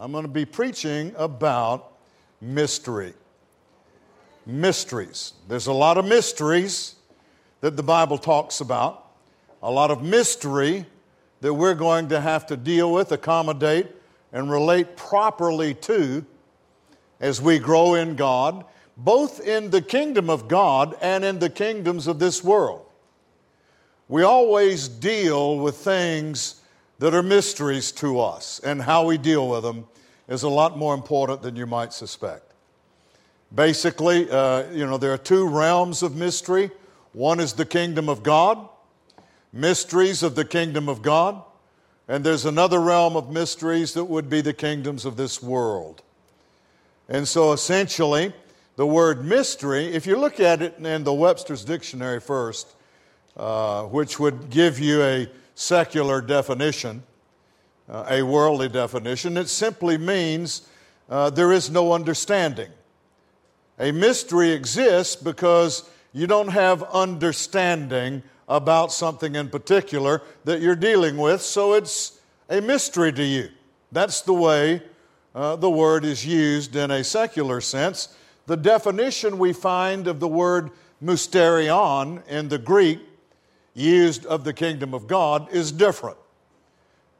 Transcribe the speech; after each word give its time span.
I'm 0.00 0.12
going 0.12 0.22
to 0.22 0.28
be 0.28 0.44
preaching 0.44 1.12
about 1.16 1.92
mystery. 2.40 3.14
Mysteries. 4.46 5.32
There's 5.48 5.66
a 5.66 5.72
lot 5.72 5.98
of 5.98 6.04
mysteries 6.04 6.94
that 7.62 7.76
the 7.76 7.82
Bible 7.82 8.16
talks 8.16 8.60
about, 8.60 9.10
a 9.60 9.68
lot 9.68 9.90
of 9.90 10.00
mystery 10.04 10.86
that 11.40 11.52
we're 11.52 11.74
going 11.74 12.10
to 12.10 12.20
have 12.20 12.46
to 12.46 12.56
deal 12.56 12.92
with, 12.92 13.10
accommodate, 13.10 13.88
and 14.32 14.48
relate 14.48 14.96
properly 14.96 15.74
to 15.74 16.24
as 17.18 17.42
we 17.42 17.58
grow 17.58 17.94
in 17.94 18.14
God, 18.14 18.64
both 18.96 19.40
in 19.40 19.68
the 19.68 19.82
kingdom 19.82 20.30
of 20.30 20.46
God 20.46 20.96
and 21.02 21.24
in 21.24 21.40
the 21.40 21.50
kingdoms 21.50 22.06
of 22.06 22.20
this 22.20 22.44
world. 22.44 22.86
We 24.06 24.22
always 24.22 24.86
deal 24.86 25.58
with 25.58 25.76
things 25.76 26.57
that 26.98 27.14
are 27.14 27.22
mysteries 27.22 27.92
to 27.92 28.20
us, 28.20 28.60
and 28.64 28.82
how 28.82 29.06
we 29.06 29.18
deal 29.18 29.48
with 29.48 29.62
them 29.62 29.86
is 30.28 30.42
a 30.42 30.48
lot 30.48 30.76
more 30.76 30.94
important 30.94 31.42
than 31.42 31.56
you 31.56 31.66
might 31.66 31.92
suspect. 31.92 32.52
Basically, 33.54 34.30
uh, 34.30 34.70
you 34.72 34.86
know, 34.86 34.98
there 34.98 35.12
are 35.12 35.18
two 35.18 35.48
realms 35.48 36.02
of 36.02 36.16
mystery. 36.16 36.70
One 37.12 37.40
is 37.40 37.54
the 37.54 37.64
kingdom 37.64 38.08
of 38.08 38.22
God, 38.22 38.68
mysteries 39.52 40.22
of 40.22 40.34
the 40.34 40.44
kingdom 40.44 40.88
of 40.88 41.00
God, 41.02 41.42
and 42.08 42.24
there's 42.24 42.44
another 42.44 42.80
realm 42.80 43.16
of 43.16 43.30
mysteries 43.30 43.94
that 43.94 44.04
would 44.04 44.28
be 44.28 44.40
the 44.40 44.52
kingdoms 44.52 45.04
of 45.04 45.16
this 45.16 45.42
world. 45.42 46.02
And 47.08 47.26
so 47.26 47.52
essentially, 47.52 48.34
the 48.76 48.86
word 48.86 49.24
mystery, 49.24 49.86
if 49.86 50.06
you 50.06 50.16
look 50.16 50.40
at 50.40 50.62
it 50.62 50.78
in 50.78 51.04
the 51.04 51.12
Webster's 51.12 51.64
Dictionary 51.64 52.20
first, 52.20 52.74
uh, 53.36 53.84
which 53.84 54.20
would 54.20 54.50
give 54.50 54.78
you 54.78 55.02
a 55.02 55.28
secular 55.58 56.20
definition, 56.20 57.02
uh, 57.88 58.04
a 58.08 58.22
worldly 58.22 58.68
definition, 58.68 59.36
it 59.36 59.48
simply 59.48 59.98
means 59.98 60.68
uh, 61.10 61.30
there 61.30 61.50
is 61.50 61.68
no 61.68 61.92
understanding. 61.92 62.70
A 63.80 63.90
mystery 63.90 64.52
exists 64.52 65.16
because 65.16 65.90
you 66.12 66.28
don't 66.28 66.48
have 66.48 66.84
understanding 66.84 68.22
about 68.48 68.92
something 68.92 69.34
in 69.34 69.48
particular 69.48 70.22
that 70.44 70.60
you're 70.60 70.76
dealing 70.76 71.16
with, 71.16 71.42
so 71.42 71.72
it's 71.72 72.20
a 72.48 72.60
mystery 72.60 73.12
to 73.12 73.24
you. 73.24 73.48
That's 73.90 74.20
the 74.20 74.34
way 74.34 74.80
uh, 75.34 75.56
the 75.56 75.70
word 75.70 76.04
is 76.04 76.24
used 76.24 76.76
in 76.76 76.92
a 76.92 77.02
secular 77.02 77.60
sense. 77.60 78.14
The 78.46 78.56
definition 78.56 79.40
we 79.40 79.52
find 79.52 80.06
of 80.06 80.20
the 80.20 80.28
word 80.28 80.70
mysterion 81.02 82.24
in 82.28 82.48
the 82.48 82.58
Greek, 82.58 83.00
used 83.78 84.26
of 84.26 84.44
the 84.44 84.52
kingdom 84.52 84.92
of 84.92 85.06
God, 85.06 85.50
is 85.52 85.72
different. 85.72 86.18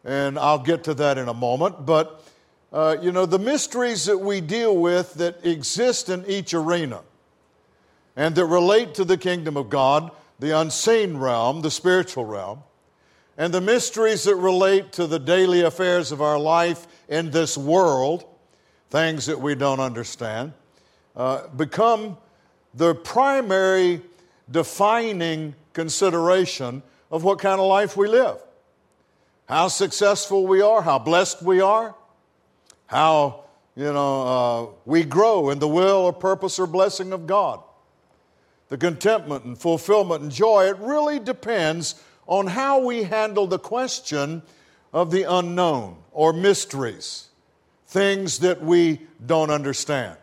And 0.04 0.38
I'll 0.38 0.58
get 0.58 0.84
to 0.84 0.94
that 0.94 1.18
in 1.18 1.28
a 1.28 1.34
moment. 1.34 1.86
But, 1.86 2.24
uh, 2.72 2.96
you 3.00 3.12
know, 3.12 3.26
the 3.26 3.38
mysteries 3.38 4.06
that 4.06 4.18
we 4.18 4.40
deal 4.40 4.76
with 4.76 5.14
that 5.14 5.44
exist 5.44 6.08
in 6.08 6.24
each 6.26 6.54
arena 6.54 7.02
and 8.16 8.34
that 8.34 8.46
relate 8.46 8.94
to 8.94 9.04
the 9.04 9.16
kingdom 9.16 9.56
of 9.56 9.70
God, 9.70 10.10
the 10.38 10.58
unseen 10.58 11.16
realm, 11.16 11.60
the 11.62 11.70
spiritual 11.70 12.24
realm, 12.24 12.62
and 13.36 13.54
the 13.54 13.60
mysteries 13.60 14.24
that 14.24 14.34
relate 14.34 14.90
to 14.92 15.06
the 15.06 15.18
daily 15.18 15.62
affairs 15.62 16.10
of 16.10 16.20
our 16.20 16.38
life 16.38 16.88
in 17.08 17.30
this 17.30 17.56
world, 17.56 18.24
things 18.90 19.26
that 19.26 19.40
we 19.40 19.54
don't 19.54 19.78
understand, 19.78 20.52
uh, 21.14 21.46
become 21.48 22.16
the 22.74 22.94
primary 22.94 24.02
defining 24.50 25.54
consideration 25.78 26.82
of 27.08 27.22
what 27.22 27.38
kind 27.38 27.60
of 27.60 27.66
life 27.68 27.96
we 27.96 28.08
live. 28.08 28.36
How 29.48 29.68
successful 29.68 30.44
we 30.44 30.60
are, 30.60 30.82
how 30.82 30.98
blessed 30.98 31.40
we 31.40 31.60
are, 31.60 31.94
how 32.86 33.44
you 33.76 33.92
know 33.92 34.22
uh, 34.26 34.66
we 34.84 35.04
grow 35.04 35.50
in 35.50 35.60
the 35.60 35.68
will 35.68 35.98
or 35.98 36.12
purpose 36.12 36.58
or 36.58 36.66
blessing 36.66 37.12
of 37.12 37.28
God. 37.28 37.62
The 38.70 38.76
contentment 38.76 39.44
and 39.44 39.56
fulfillment 39.56 40.20
and 40.22 40.32
joy, 40.32 40.64
it 40.64 40.78
really 40.78 41.20
depends 41.20 42.02
on 42.26 42.48
how 42.48 42.80
we 42.84 43.04
handle 43.04 43.46
the 43.46 43.60
question 43.60 44.42
of 44.92 45.12
the 45.12 45.22
unknown 45.32 45.96
or 46.10 46.32
mysteries, 46.32 47.28
things 47.86 48.40
that 48.40 48.60
we 48.60 49.02
don't 49.24 49.50
understand. 49.50 50.16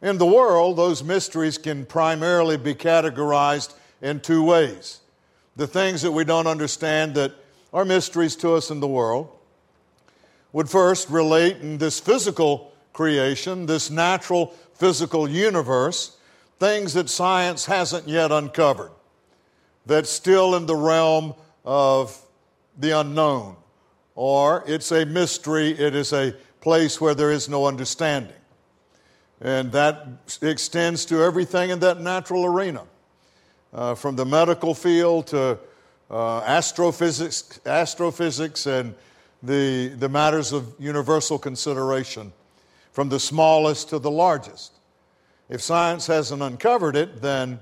In 0.00 0.16
the 0.16 0.26
world, 0.26 0.78
those 0.78 1.04
mysteries 1.04 1.58
can 1.58 1.84
primarily 1.84 2.56
be 2.56 2.74
categorized 2.74 3.74
in 4.00 4.20
two 4.20 4.42
ways. 4.42 5.00
The 5.56 5.66
things 5.66 6.02
that 6.02 6.12
we 6.12 6.24
don't 6.24 6.46
understand 6.46 7.14
that 7.14 7.32
are 7.72 7.84
mysteries 7.84 8.36
to 8.36 8.54
us 8.54 8.70
in 8.70 8.80
the 8.80 8.88
world 8.88 9.30
would 10.52 10.70
first 10.70 11.10
relate 11.10 11.58
in 11.58 11.78
this 11.78 12.00
physical 12.00 12.72
creation, 12.92 13.66
this 13.66 13.90
natural 13.90 14.54
physical 14.74 15.28
universe, 15.28 16.16
things 16.58 16.94
that 16.94 17.10
science 17.10 17.66
hasn't 17.66 18.08
yet 18.08 18.32
uncovered, 18.32 18.90
that's 19.86 20.10
still 20.10 20.54
in 20.54 20.66
the 20.66 20.76
realm 20.76 21.34
of 21.64 22.18
the 22.78 22.98
unknown 22.98 23.56
or 24.18 24.64
it's 24.66 24.90
a 24.90 25.06
mystery, 25.06 25.70
it 25.78 25.94
is 25.94 26.12
a 26.12 26.34
place 26.60 27.00
where 27.00 27.14
there 27.14 27.30
is 27.30 27.48
no 27.48 27.66
understanding. 27.66 28.34
And 29.40 29.70
that 29.70 30.08
extends 30.42 31.04
to 31.04 31.22
everything 31.22 31.70
in 31.70 31.78
that 31.78 32.00
natural 32.00 32.44
arena, 32.44 32.82
uh, 33.72 33.94
from 33.94 34.16
the 34.16 34.24
medical 34.24 34.74
field 34.74 35.26
to 35.28 35.58
uh, 36.10 36.38
astrophysics, 36.40 37.60
astrophysics 37.66 38.66
and 38.66 38.94
the, 39.42 39.88
the 39.98 40.08
matters 40.08 40.52
of 40.52 40.74
universal 40.78 41.38
consideration, 41.38 42.32
from 42.92 43.08
the 43.08 43.20
smallest 43.20 43.90
to 43.90 43.98
the 43.98 44.10
largest. 44.10 44.72
If 45.48 45.62
science 45.62 46.06
hasn't 46.06 46.42
uncovered 46.42 46.96
it, 46.96 47.22
then, 47.22 47.60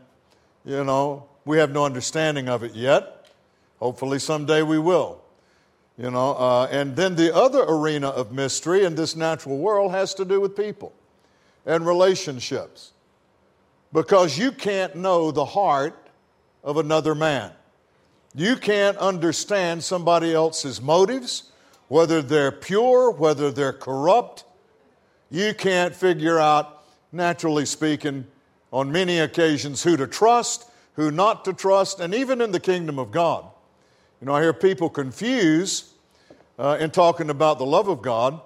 you 0.65 0.85
know, 0.85 1.29
we 1.45 1.59
have 1.59 1.71
no 1.71 1.85
understanding 1.85 2.49
of 2.49 2.63
it 2.63 2.75
yet. 2.75 3.31
Hopefully, 3.79 4.19
someday 4.19 4.63
we 4.63 4.79
will. 4.79 5.23
You 5.99 6.11
know, 6.11 6.35
uh, 6.35 6.69
and 6.71 6.95
then 6.95 7.17
the 7.17 7.35
other 7.35 7.63
arena 7.63 8.09
of 8.09 8.33
mystery 8.33 8.85
in 8.85 8.95
this 8.95 9.17
natural 9.17 9.57
world 9.57 9.93
has 9.93 10.13
to 10.15 10.25
do 10.25 10.41
with 10.41 10.57
people 10.57 10.93
and 11.65 11.87
relationships. 11.87 12.93
Because 13.97 14.37
you 14.37 14.53
can't 14.53 14.95
know 14.95 15.31
the 15.31 15.47
heart 15.47 16.11
of 16.63 16.77
another 16.77 17.15
man. 17.15 17.51
You 18.35 18.57
can't 18.57 18.99
understand 18.99 19.83
somebody 19.83 20.35
else's 20.35 20.83
motives, 20.83 21.51
whether 21.89 22.21
they're 22.21 22.53
pure, 22.53 23.11
whether 23.11 23.51
they're 23.51 23.73
corrupt. 23.73 24.45
You 25.31 25.55
can't 25.55 25.97
figure 25.97 26.39
out, 26.39 26.85
naturally 27.11 27.65
speaking, 27.65 28.27
on 28.71 28.93
many 28.93 29.19
occasions, 29.19 29.83
who 29.83 29.97
to 29.97 30.07
trust, 30.07 30.71
who 30.97 31.11
not 31.11 31.47
to 31.47 31.55
trust, 31.55 31.99
and 31.99 32.15
even 32.15 32.43
in 32.43 32.53
the 32.53 32.61
kingdom 32.61 32.99
of 32.99 33.11
God. 33.11 33.47
You 34.21 34.27
know, 34.27 34.35
I 34.35 34.43
hear 34.43 34.53
people 34.53 34.91
confuse 34.91 35.95
uh, 36.59 36.77
in 36.79 36.91
talking 36.91 37.31
about 37.31 37.59
the 37.59 37.65
love 37.65 37.89
of 37.89 38.03
God 38.03 38.43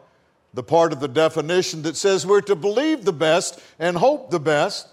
the 0.54 0.62
part 0.62 0.92
of 0.92 1.00
the 1.00 1.08
definition 1.08 1.82
that 1.82 1.96
says 1.96 2.24
we're 2.24 2.40
to 2.42 2.54
believe 2.54 3.04
the 3.04 3.12
best 3.12 3.60
and 3.80 3.96
hope 3.96 4.30
the 4.30 4.38
best. 4.38 4.86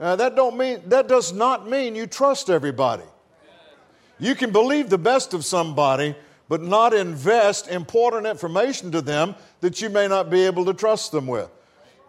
Uh, 0.00 0.16
that 0.16 0.34
don't 0.34 0.56
mean 0.56 0.80
that 0.86 1.08
does 1.08 1.32
not 1.32 1.68
mean 1.68 1.94
you 1.94 2.06
trust 2.06 2.48
everybody. 2.48 3.04
You 4.18 4.34
can 4.34 4.50
believe 4.50 4.88
the 4.88 4.98
best 4.98 5.34
of 5.34 5.44
somebody, 5.44 6.14
but 6.48 6.62
not 6.62 6.94
invest 6.94 7.68
important 7.68 8.26
information 8.26 8.90
to 8.92 9.02
them 9.02 9.34
that 9.60 9.80
you 9.82 9.90
may 9.90 10.08
not 10.08 10.30
be 10.30 10.46
able 10.46 10.64
to 10.64 10.74
trust 10.74 11.12
them 11.12 11.26
with. 11.26 11.50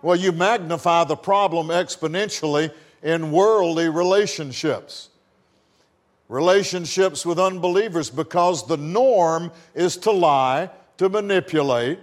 Well, 0.02 0.16
you 0.16 0.32
magnify 0.32 1.04
the 1.04 1.16
problem 1.16 1.68
exponentially 1.68 2.74
in 3.04 3.32
worldly 3.32 3.90
relationships 3.90 5.10
relationships 6.32 7.26
with 7.26 7.38
unbelievers 7.38 8.10
because 8.10 8.66
the 8.66 8.78
norm 8.78 9.52
is 9.76 9.98
to 9.98 10.12
lie, 10.12 10.70
to 10.96 11.10
manipulate, 11.10 12.00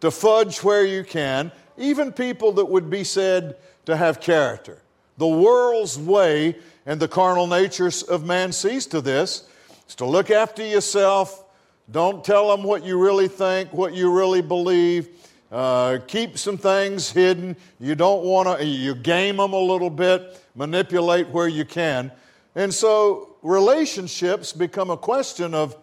to 0.00 0.10
fudge 0.10 0.62
where 0.62 0.84
you 0.84 1.02
can, 1.02 1.50
even 1.78 2.12
people 2.12 2.52
that 2.52 2.66
would 2.66 2.90
be 2.90 3.02
said 3.02 3.56
to 3.86 3.96
have 3.96 4.20
character. 4.20 4.78
The 5.16 5.26
world's 5.26 5.98
way 5.98 6.56
and 6.86 7.00
the 7.00 7.08
carnal 7.08 7.46
natures 7.46 8.02
of 8.02 8.24
man 8.24 8.52
sees 8.52 8.86
to 8.86 9.00
this 9.00 9.48
is 9.88 9.94
to 9.96 10.04
look 10.04 10.30
after 10.30 10.64
yourself. 10.64 11.44
Don't 11.90 12.24
tell 12.24 12.48
them 12.48 12.64
what 12.64 12.84
you 12.84 12.98
really 12.98 13.28
think, 13.28 13.72
what 13.72 13.94
you 13.94 14.12
really 14.12 14.42
believe. 14.42 15.08
Uh, 15.52 15.98
keep 16.08 16.36
some 16.36 16.56
things 16.56 17.10
hidden. 17.10 17.56
You 17.78 17.94
don't 17.94 18.24
want 18.24 18.58
to, 18.58 18.64
you 18.64 18.94
game 18.94 19.36
them 19.36 19.52
a 19.52 19.58
little 19.58 19.90
bit, 19.90 20.40
manipulate 20.54 21.28
where 21.28 21.46
you 21.46 21.64
can. 21.64 22.10
And 22.54 22.72
so 22.72 23.36
relationships 23.42 24.52
become 24.52 24.90
a 24.90 24.96
question 24.96 25.54
of, 25.54 25.76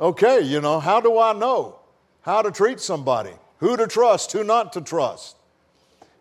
okay, 0.00 0.40
you 0.40 0.60
know, 0.60 0.80
how 0.80 1.00
do 1.00 1.18
I 1.18 1.32
know 1.32 1.78
how 2.22 2.40
to 2.42 2.50
treat 2.50 2.80
somebody? 2.80 3.32
Who 3.58 3.76
to 3.76 3.86
trust, 3.86 4.32
who 4.32 4.44
not 4.44 4.72
to 4.74 4.80
trust? 4.80 5.36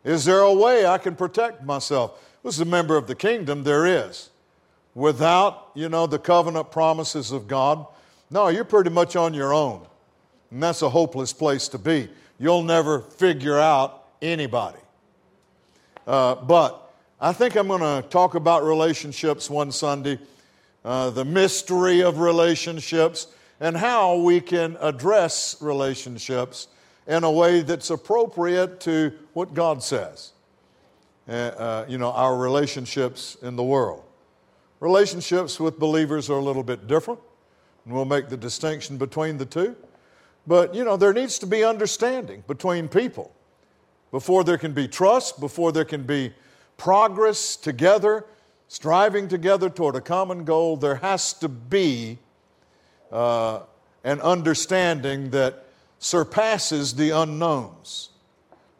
Is 0.04 0.26
there 0.26 0.42
a 0.42 0.54
way 0.54 0.86
I 0.86 0.98
can 0.98 1.16
protect 1.16 1.64
myself? 1.64 2.20
As 2.44 2.60
a 2.60 2.66
member 2.66 2.98
of 2.98 3.08
the 3.08 3.16
kingdom, 3.16 3.64
there 3.64 3.86
is. 3.86 4.30
Without, 4.96 5.70
you 5.74 5.90
know, 5.90 6.08
the 6.08 6.20
covenant 6.20 6.72
promises 6.72 7.32
of 7.32 7.48
God, 7.48 7.86
no, 8.30 8.48
you're 8.48 8.64
pretty 8.64 8.90
much 8.90 9.16
on 9.16 9.34
your 9.34 9.54
own. 9.54 9.86
And 10.50 10.62
that's 10.62 10.82
a 10.82 10.90
hopeless 10.90 11.34
place 11.34 11.68
to 11.70 11.78
be. 11.78 12.10
You'll 12.40 12.64
never 12.64 13.02
figure 13.02 13.60
out 13.60 14.06
anybody. 14.22 14.80
Uh, 16.08 16.36
but 16.36 16.92
I 17.20 17.34
think 17.34 17.56
I'm 17.56 17.68
going 17.68 17.82
to 17.82 18.08
talk 18.10 18.36
about 18.36 18.64
relationships 18.64 19.50
one 19.50 19.72
Sunday, 19.72 20.18
uh, 20.84 21.12
the 21.12 21.24
mystery 21.24 22.02
of 22.02 22.20
relationships, 22.20 23.28
and 23.60 23.78
how 23.78 24.18
we 24.18 24.42
can 24.42 24.76
address 24.82 25.56
relationships 25.62 26.68
in 27.06 27.24
a 27.24 27.32
way 27.32 27.62
that's 27.62 27.92
appropriate 27.92 28.80
to 28.82 29.14
what 29.34 29.54
God 29.54 29.84
says. 29.84 30.32
Uh, 31.32 31.86
you 31.88 31.98
know, 31.98 32.12
our 32.12 32.36
relationships 32.36 33.38
in 33.42 33.56
the 33.56 33.64
world. 33.64 34.04
Relationships 34.82 35.62
with 35.62 35.80
believers 35.80 36.30
are 36.30 36.38
a 36.38 36.44
little 36.44 36.64
bit 36.64 36.88
different, 36.88 37.22
and 37.86 37.94
we'll 37.94 38.04
make 38.04 38.28
the 38.28 38.36
distinction 38.36 38.98
between 38.98 39.38
the 39.38 39.46
two. 39.46 39.78
But, 40.46 40.76
you 40.76 40.84
know, 40.84 40.98
there 40.98 41.14
needs 41.14 41.40
to 41.40 41.46
be 41.46 41.64
understanding 41.64 42.44
between 42.48 42.90
people 42.90 43.34
before 44.12 44.44
there 44.44 44.58
can 44.58 44.74
be 44.74 44.90
trust, 44.90 45.40
before 45.40 45.72
there 45.72 45.86
can 45.86 46.04
be 46.04 46.34
progress 46.76 47.56
together, 47.56 48.26
striving 48.68 49.30
together 49.30 49.70
toward 49.70 49.96
a 49.96 50.02
common 50.02 50.44
goal. 50.44 50.76
There 50.76 50.96
has 50.96 51.32
to 51.36 51.48
be 51.48 52.18
uh, 53.10 53.62
an 54.04 54.20
understanding 54.20 55.30
that 55.30 55.66
surpasses 56.00 56.96
the 56.96 57.12
unknowns, 57.12 58.10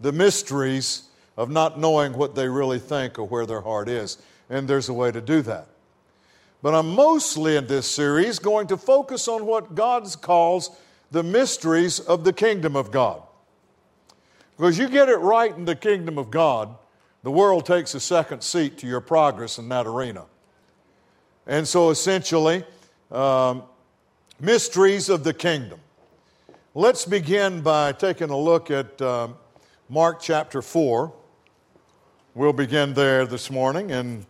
the 0.02 0.12
mysteries 0.12 1.04
of 1.42 1.50
not 1.50 1.80
knowing 1.80 2.14
what 2.14 2.36
they 2.36 2.48
really 2.48 2.78
think 2.78 3.18
or 3.18 3.24
where 3.24 3.48
their 3.48 3.62
heart 3.62 3.90
is. 3.90 4.20
And 4.48 4.68
there's 4.68 4.90
a 4.90 4.94
way 4.94 5.12
to 5.12 5.20
do 5.20 5.42
that. 5.42 5.70
But 6.62 6.76
I'm 6.76 6.94
mostly 6.94 7.56
in 7.56 7.66
this 7.66 7.90
series 7.90 8.38
going 8.38 8.68
to 8.68 8.78
focus 8.78 9.28
on 9.28 9.48
what 9.48 9.74
God 9.74 10.06
calls 10.22 10.70
the 11.10 11.24
mysteries 11.24 12.00
of 12.00 12.24
the 12.24 12.32
kingdom 12.32 12.76
of 12.76 12.92
God. 12.92 13.24
Because 14.56 14.78
you 14.78 14.88
get 14.88 15.10
it 15.10 15.16
right 15.16 15.52
in 15.58 15.66
the 15.66 15.76
kingdom 15.76 16.20
of 16.20 16.30
God, 16.30 16.76
the 17.24 17.32
world 17.32 17.66
takes 17.66 17.96
a 17.96 18.00
second 18.00 18.44
seat 18.44 18.78
to 18.78 18.86
your 18.86 19.02
progress 19.02 19.58
in 19.58 19.68
that 19.70 19.88
arena. 19.88 20.26
And 21.48 21.68
so 21.68 21.90
essentially, 21.90 22.64
um, 23.10 23.64
mysteries 24.40 25.10
of 25.10 25.24
the 25.24 25.34
kingdom. 25.34 25.80
Let's 26.76 27.04
begin 27.04 27.62
by 27.62 27.94
taking 27.94 28.30
a 28.30 28.38
look 28.38 28.70
at 28.70 29.02
um, 29.02 29.38
Mark 29.90 30.22
chapter 30.22 30.62
4. 30.62 31.14
We'll 32.34 32.54
begin 32.54 32.94
there 32.94 33.26
this 33.26 33.52
morning, 33.52 33.92
and 33.92 34.26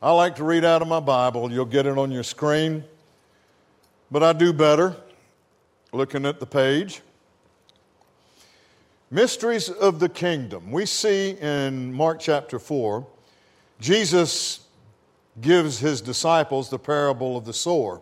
I 0.00 0.10
like 0.12 0.36
to 0.36 0.44
read 0.44 0.64
out 0.64 0.80
of 0.80 0.88
my 0.88 1.00
Bible. 1.00 1.52
You'll 1.52 1.66
get 1.66 1.84
it 1.84 1.98
on 1.98 2.10
your 2.10 2.22
screen. 2.22 2.82
But 4.10 4.22
I 4.22 4.32
do 4.32 4.54
better 4.54 4.96
looking 5.92 6.24
at 6.24 6.40
the 6.40 6.46
page. 6.46 7.02
Mysteries 9.10 9.68
of 9.68 10.00
the 10.00 10.08
kingdom. 10.08 10.72
We 10.72 10.86
see 10.86 11.32
in 11.32 11.92
Mark 11.92 12.20
chapter 12.20 12.58
4, 12.58 13.06
Jesus 13.78 14.60
gives 15.42 15.78
his 15.78 16.00
disciples 16.00 16.70
the 16.70 16.78
parable 16.78 17.36
of 17.36 17.44
the 17.44 17.52
sower. 17.52 18.00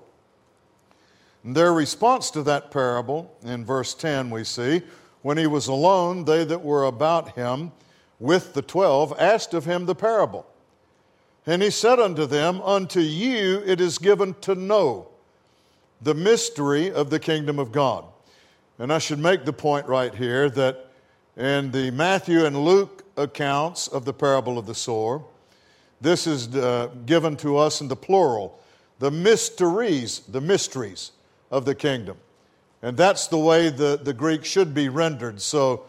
And 1.42 1.56
their 1.56 1.72
response 1.72 2.30
to 2.30 2.44
that 2.44 2.70
parable, 2.70 3.36
in 3.42 3.64
verse 3.64 3.94
10, 3.94 4.30
we 4.30 4.44
see, 4.44 4.82
when 5.22 5.36
he 5.36 5.48
was 5.48 5.66
alone, 5.66 6.24
they 6.24 6.44
that 6.44 6.62
were 6.62 6.84
about 6.84 7.34
him 7.34 7.72
with 8.20 8.52
the 8.52 8.62
twelve 8.62 9.12
asked 9.18 9.54
of 9.54 9.64
him 9.64 9.86
the 9.86 9.94
parable. 9.94 10.46
And 11.46 11.62
he 11.62 11.70
said 11.70 11.98
unto 11.98 12.26
them, 12.26 12.60
Unto 12.60 13.00
you 13.00 13.62
it 13.66 13.80
is 13.80 13.98
given 13.98 14.34
to 14.42 14.54
know 14.54 15.08
the 16.00 16.14
mystery 16.14 16.92
of 16.92 17.10
the 17.10 17.18
kingdom 17.18 17.58
of 17.58 17.72
God. 17.72 18.04
And 18.78 18.92
I 18.92 18.98
should 18.98 19.18
make 19.18 19.44
the 19.44 19.52
point 19.52 19.86
right 19.86 20.14
here 20.14 20.48
that 20.50 20.86
in 21.36 21.70
the 21.70 21.90
Matthew 21.90 22.44
and 22.44 22.64
Luke 22.64 23.04
accounts 23.16 23.88
of 23.88 24.04
the 24.04 24.12
parable 24.12 24.58
of 24.58 24.66
the 24.66 24.74
sower, 24.74 25.22
this 26.00 26.26
is 26.26 26.54
uh, 26.54 26.90
given 27.06 27.36
to 27.38 27.56
us 27.56 27.80
in 27.80 27.88
the 27.88 27.96
plural 27.96 28.58
the 29.00 29.10
mysteries, 29.10 30.20
the 30.28 30.42
mysteries 30.42 31.12
of 31.50 31.64
the 31.64 31.74
kingdom. 31.74 32.18
And 32.82 32.96
that's 32.96 33.26
the 33.28 33.38
way 33.38 33.70
the, 33.70 33.98
the 34.02 34.12
Greek 34.12 34.44
should 34.44 34.74
be 34.74 34.88
rendered. 34.90 35.40
So 35.40 35.84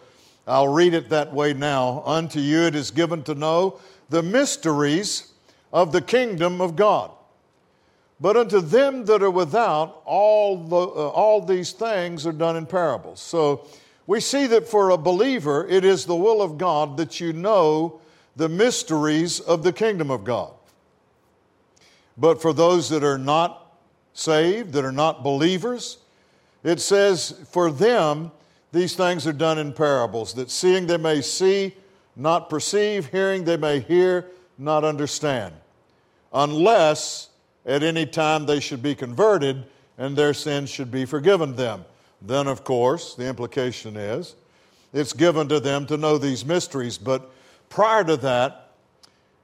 I'll 0.47 0.67
read 0.67 0.93
it 0.93 1.09
that 1.09 1.33
way 1.33 1.53
now. 1.53 2.03
Unto 2.05 2.39
you 2.39 2.61
it 2.61 2.75
is 2.75 2.91
given 2.91 3.23
to 3.23 3.35
know 3.35 3.79
the 4.09 4.23
mysteries 4.23 5.31
of 5.71 5.91
the 5.91 6.01
kingdom 6.01 6.61
of 6.61 6.75
God. 6.75 7.11
But 8.19 8.37
unto 8.37 8.61
them 8.61 9.05
that 9.05 9.23
are 9.23 9.31
without, 9.31 10.01
all, 10.05 10.57
the, 10.57 10.75
uh, 10.75 11.09
all 11.09 11.41
these 11.41 11.71
things 11.71 12.27
are 12.27 12.31
done 12.31 12.55
in 12.55 12.67
parables. 12.67 13.19
So 13.19 13.67
we 14.05 14.19
see 14.19 14.45
that 14.47 14.67
for 14.67 14.91
a 14.91 14.97
believer, 14.97 15.67
it 15.67 15.83
is 15.83 16.05
the 16.05 16.15
will 16.15 16.41
of 16.41 16.57
God 16.57 16.97
that 16.97 17.19
you 17.19 17.33
know 17.33 17.99
the 18.35 18.49
mysteries 18.49 19.39
of 19.39 19.63
the 19.63 19.73
kingdom 19.73 20.11
of 20.11 20.23
God. 20.23 20.53
But 22.17 22.41
for 22.41 22.53
those 22.53 22.89
that 22.89 23.03
are 23.03 23.17
not 23.17 23.75
saved, 24.13 24.73
that 24.73 24.85
are 24.85 24.91
not 24.91 25.23
believers, 25.23 25.97
it 26.63 26.79
says, 26.79 27.39
for 27.49 27.71
them, 27.71 28.31
these 28.71 28.95
things 28.95 29.27
are 29.27 29.33
done 29.33 29.57
in 29.57 29.73
parables, 29.73 30.33
that 30.35 30.49
seeing 30.49 30.87
they 30.87 30.97
may 30.97 31.21
see, 31.21 31.75
not 32.15 32.49
perceive, 32.49 33.07
hearing 33.07 33.43
they 33.43 33.57
may 33.57 33.79
hear, 33.79 34.27
not 34.57 34.83
understand 34.83 35.53
unless 36.33 37.29
at 37.65 37.83
any 37.83 38.05
time 38.05 38.45
they 38.45 38.59
should 38.59 38.81
be 38.81 38.95
converted 38.95 39.65
and 39.97 40.15
their 40.15 40.33
sins 40.33 40.69
should 40.69 40.91
be 40.91 41.05
forgiven 41.05 41.55
them. 41.55 41.85
Then, 42.21 42.47
of 42.47 42.63
course, 42.63 43.15
the 43.15 43.27
implication 43.27 43.97
is 43.97 44.35
it's 44.93 45.13
given 45.13 45.47
to 45.49 45.59
them 45.59 45.85
to 45.87 45.97
know 45.97 46.17
these 46.17 46.45
mysteries. 46.45 46.97
But 46.97 47.31
prior 47.69 48.03
to 48.03 48.17
that, 48.17 48.71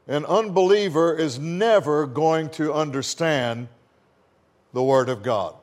an 0.08 0.26
unbeliever 0.26 1.16
is 1.16 1.38
never 1.38 2.06
going 2.06 2.50
to 2.52 2.74
understand 2.74 3.68
the 4.74 4.84
Word 4.84 5.10
of 5.10 5.24
God. 5.24 5.56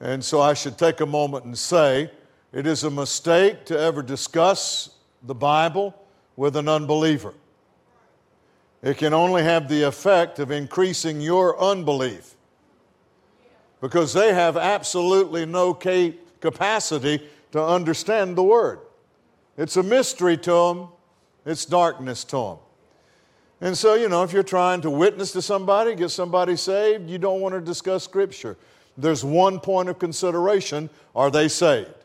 And 0.00 0.24
so 0.24 0.40
I 0.40 0.54
should 0.54 0.78
take 0.78 1.00
a 1.00 1.06
moment 1.06 1.44
and 1.44 1.56
say 1.56 2.10
it 2.52 2.66
is 2.66 2.84
a 2.84 2.90
mistake 2.90 3.64
to 3.66 3.78
ever 3.78 4.02
discuss 4.02 4.90
the 5.22 5.34
Bible 5.34 5.94
with 6.36 6.56
an 6.56 6.68
unbeliever. 6.68 7.34
It 8.82 8.96
can 8.96 9.12
only 9.12 9.42
have 9.42 9.68
the 9.68 9.82
effect 9.82 10.38
of 10.38 10.50
increasing 10.50 11.20
your 11.20 11.60
unbelief 11.60 12.34
because 13.80 14.12
they 14.12 14.32
have 14.32 14.56
absolutely 14.56 15.46
no 15.46 15.74
capacity 15.74 17.22
to 17.52 17.62
understand 17.62 18.36
the 18.36 18.42
Word. 18.42 18.80
It's 19.56 19.76
a 19.76 19.82
mystery 19.82 20.36
to 20.38 20.50
them, 20.50 20.88
it's 21.44 21.64
darkness 21.64 22.24
to 22.24 22.36
them. 22.36 22.56
And 23.60 23.76
so, 23.76 23.94
you 23.94 24.08
know, 24.08 24.22
if 24.22 24.32
you're 24.32 24.42
trying 24.42 24.80
to 24.82 24.90
witness 24.90 25.32
to 25.32 25.42
somebody, 25.42 25.94
get 25.94 26.08
somebody 26.10 26.56
saved, 26.56 27.10
you 27.10 27.18
don't 27.18 27.40
want 27.40 27.54
to 27.54 27.60
discuss 27.60 28.04
Scripture. 28.04 28.56
There's 28.96 29.22
one 29.22 29.60
point 29.60 29.88
of 29.88 29.98
consideration 29.98 30.88
are 31.14 31.30
they 31.30 31.48
saved? 31.48 31.99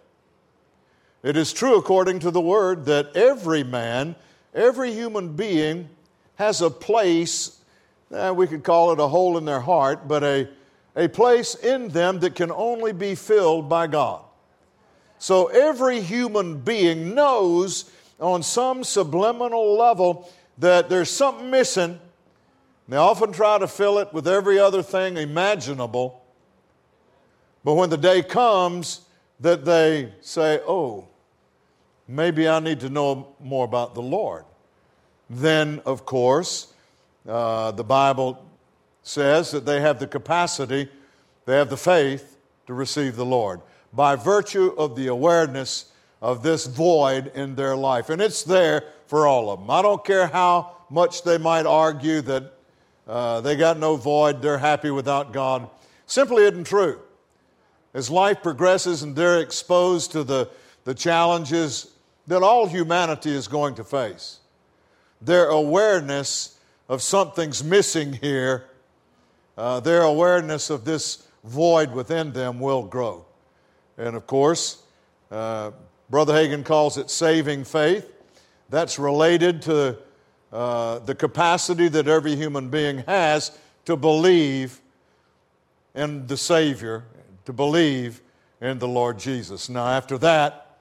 It 1.25 1.37
is 1.37 1.51
true, 1.51 1.79
according 1.79 2.19
to 2.19 2.29
the 2.29 2.39
Word, 2.39 2.85
that 2.85 3.15
every 3.15 3.63
man, 3.63 4.15
every 4.53 4.93
human 4.93 5.35
being, 5.35 5.89
has 6.35 6.61
a 6.61 6.69
place, 6.69 7.61
eh, 8.13 8.29
we 8.29 8.45
could 8.45 8.63
call 8.63 8.91
it 8.91 8.99
a 8.99 9.07
hole 9.07 9.35
in 9.39 9.43
their 9.43 9.59
heart, 9.59 10.07
but 10.07 10.23
a, 10.23 10.47
a 10.95 11.07
place 11.07 11.55
in 11.55 11.87
them 11.87 12.19
that 12.19 12.35
can 12.35 12.51
only 12.51 12.93
be 12.93 13.15
filled 13.15 13.67
by 13.67 13.87
God. 13.87 14.21
So 15.17 15.47
every 15.47 15.99
human 15.99 16.59
being 16.59 17.15
knows 17.15 17.89
on 18.19 18.43
some 18.43 18.83
subliminal 18.83 19.75
level 19.75 20.31
that 20.59 20.89
there's 20.89 21.09
something 21.09 21.49
missing. 21.49 21.99
They 22.87 22.97
often 22.97 23.31
try 23.31 23.57
to 23.57 23.67
fill 23.67 23.97
it 23.97 24.13
with 24.13 24.27
every 24.27 24.59
other 24.59 24.83
thing 24.83 25.17
imaginable. 25.17 26.23
But 27.63 27.73
when 27.73 27.89
the 27.89 27.97
day 27.97 28.21
comes 28.21 29.01
that 29.39 29.65
they 29.65 30.13
say, 30.21 30.61
oh, 30.67 31.07
maybe 32.07 32.47
I 32.47 32.59
need 32.59 32.79
to 32.81 32.89
know 32.89 33.35
more 33.39 33.65
about 33.65 33.95
the 33.95 34.01
Lord 34.01 34.45
then, 35.29 35.81
of 35.85 36.05
course, 36.05 36.73
uh, 37.27 37.71
the 37.71 37.83
Bible 37.83 38.45
says 39.03 39.51
that 39.51 39.65
they 39.65 39.81
have 39.81 39.99
the 39.99 40.07
capacity, 40.07 40.89
they 41.45 41.55
have 41.55 41.69
the 41.69 41.77
faith 41.77 42.37
to 42.67 42.73
receive 42.73 43.15
the 43.15 43.25
Lord 43.25 43.61
by 43.93 44.15
virtue 44.15 44.73
of 44.77 44.95
the 44.95 45.07
awareness 45.07 45.91
of 46.21 46.43
this 46.43 46.65
void 46.65 47.31
in 47.35 47.55
their 47.55 47.75
life. 47.75 48.09
And 48.09 48.21
it's 48.21 48.43
there 48.43 48.83
for 49.07 49.27
all 49.27 49.49
of 49.49 49.59
them. 49.59 49.69
I 49.69 49.81
don't 49.81 50.03
care 50.03 50.27
how 50.27 50.75
much 50.89 51.23
they 51.23 51.37
might 51.37 51.65
argue 51.65 52.21
that 52.21 52.51
uh, 53.07 53.41
they 53.41 53.55
got 53.55 53.77
no 53.77 53.95
void, 53.95 54.41
they're 54.41 54.57
happy 54.57 54.89
without 54.89 55.31
God. 55.31 55.69
Simply 56.07 56.43
isn't 56.43 56.65
true. 56.65 56.99
As 57.93 58.09
life 58.09 58.43
progresses 58.43 59.03
and 59.03 59.15
they're 59.15 59.39
exposed 59.39 60.11
to 60.11 60.23
the, 60.23 60.49
the 60.83 60.93
challenges 60.93 61.94
that 62.27 62.41
all 62.41 62.67
humanity 62.67 63.31
is 63.31 63.47
going 63.47 63.75
to 63.75 63.83
face, 63.83 64.39
their 65.21 65.47
awareness 65.47 66.59
of 66.89 67.01
something's 67.01 67.63
missing 67.63 68.13
here, 68.13 68.65
uh, 69.57 69.79
their 69.79 70.01
awareness 70.01 70.69
of 70.69 70.85
this 70.85 71.27
void 71.43 71.91
within 71.93 72.33
them 72.33 72.59
will 72.59 72.83
grow. 72.83 73.25
And 73.97 74.15
of 74.15 74.27
course, 74.27 74.83
uh, 75.31 75.71
Brother 76.09 76.33
Hagin 76.33 76.63
calls 76.63 76.97
it 76.97 77.09
saving 77.09 77.63
faith. 77.63 78.11
That's 78.69 78.99
related 78.99 79.61
to 79.63 79.97
uh, 80.51 80.99
the 80.99 81.15
capacity 81.15 81.87
that 81.89 82.07
every 82.07 82.35
human 82.35 82.69
being 82.69 82.99
has 82.99 83.57
to 83.85 83.95
believe 83.95 84.81
in 85.93 86.27
the 86.27 86.37
Savior, 86.37 87.03
to 87.45 87.53
believe 87.53 88.21
in 88.61 88.79
the 88.79 88.87
Lord 88.87 89.19
Jesus. 89.19 89.69
Now, 89.69 89.87
after 89.87 90.17
that, 90.19 90.77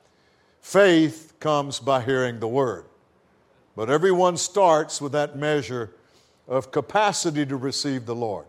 faith 0.61 1.34
comes 1.45 1.79
by 1.79 2.01
hearing 2.01 2.41
the 2.41 2.49
Word. 2.49 2.87
But 3.77 3.91
everyone 3.91 4.39
starts 4.39 4.99
with 4.99 5.13
that 5.13 5.37
measure 5.37 5.95
of 6.49 6.73
capacity 6.73 7.45
to 7.45 7.57
receive 7.59 8.07
the 8.07 8.15
Lord. 8.15 8.47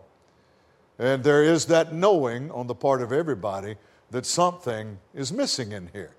And 0.98 1.22
there 1.22 1.42
is 1.42 1.66
that 1.66 1.92
knowing 1.92 2.50
on 2.50 2.68
the 2.68 2.74
part 2.74 3.02
of 3.02 3.12
everybody 3.12 3.76
that 4.12 4.24
something 4.24 4.96
is 5.14 5.30
missing 5.30 5.72
in 5.72 5.90
here. 5.92 6.16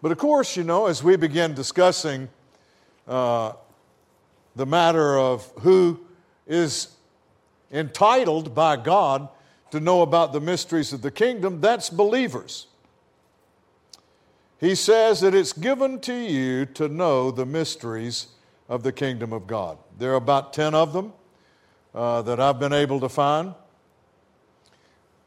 But 0.00 0.12
of 0.12 0.16
course, 0.16 0.56
you 0.56 0.64
know, 0.64 0.86
as 0.86 1.02
we 1.02 1.16
begin 1.16 1.52
discussing 1.52 2.30
uh, 3.06 3.52
the 4.56 4.64
matter 4.64 5.18
of 5.18 5.46
who 5.60 6.00
is 6.46 6.96
entitled 7.70 8.54
by 8.54 8.76
God 8.78 9.28
to 9.72 9.78
know 9.78 10.00
about 10.00 10.32
the 10.32 10.40
mysteries 10.40 10.94
of 10.94 11.02
the 11.02 11.10
kingdom, 11.10 11.60
that's 11.60 11.90
believers. 11.90 12.68
He 14.62 14.76
says 14.76 15.18
that 15.22 15.34
it's 15.34 15.52
given 15.52 15.98
to 16.02 16.14
you 16.14 16.66
to 16.66 16.86
know 16.86 17.32
the 17.32 17.44
mysteries 17.44 18.28
of 18.68 18.84
the 18.84 18.92
kingdom 18.92 19.32
of 19.32 19.48
God. 19.48 19.76
There 19.98 20.12
are 20.12 20.14
about 20.14 20.52
10 20.52 20.72
of 20.72 20.92
them 20.92 21.12
uh, 21.92 22.22
that 22.22 22.38
I've 22.38 22.60
been 22.60 22.72
able 22.72 23.00
to 23.00 23.08
find. 23.08 23.54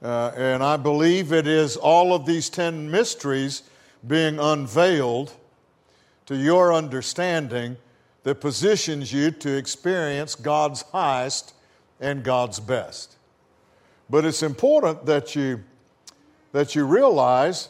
Uh, 0.02 0.32
and 0.38 0.64
I 0.64 0.78
believe 0.78 1.34
it 1.34 1.48
is 1.48 1.76
all 1.76 2.14
of 2.14 2.26
these 2.26 2.50
10 2.50 2.90
mysteries 2.90 3.64
being 4.08 4.40
unveiled 4.40 5.34
to 6.28 6.38
your 6.38 6.74
understanding 6.74 7.76
that 8.24 8.36
positions 8.36 9.12
you 9.12 9.32
to 9.32 9.58
experience 9.58 10.36
God's 10.36 10.84
highest 10.94 11.54
and 12.00 12.24
God's 12.24 12.62
best. 12.62 13.18
But 14.10 14.24
it's 14.24 14.44
important 14.44 15.06
that 15.08 15.36
you, 15.36 15.62
that 16.54 16.74
you 16.74 16.86
realize 16.86 17.68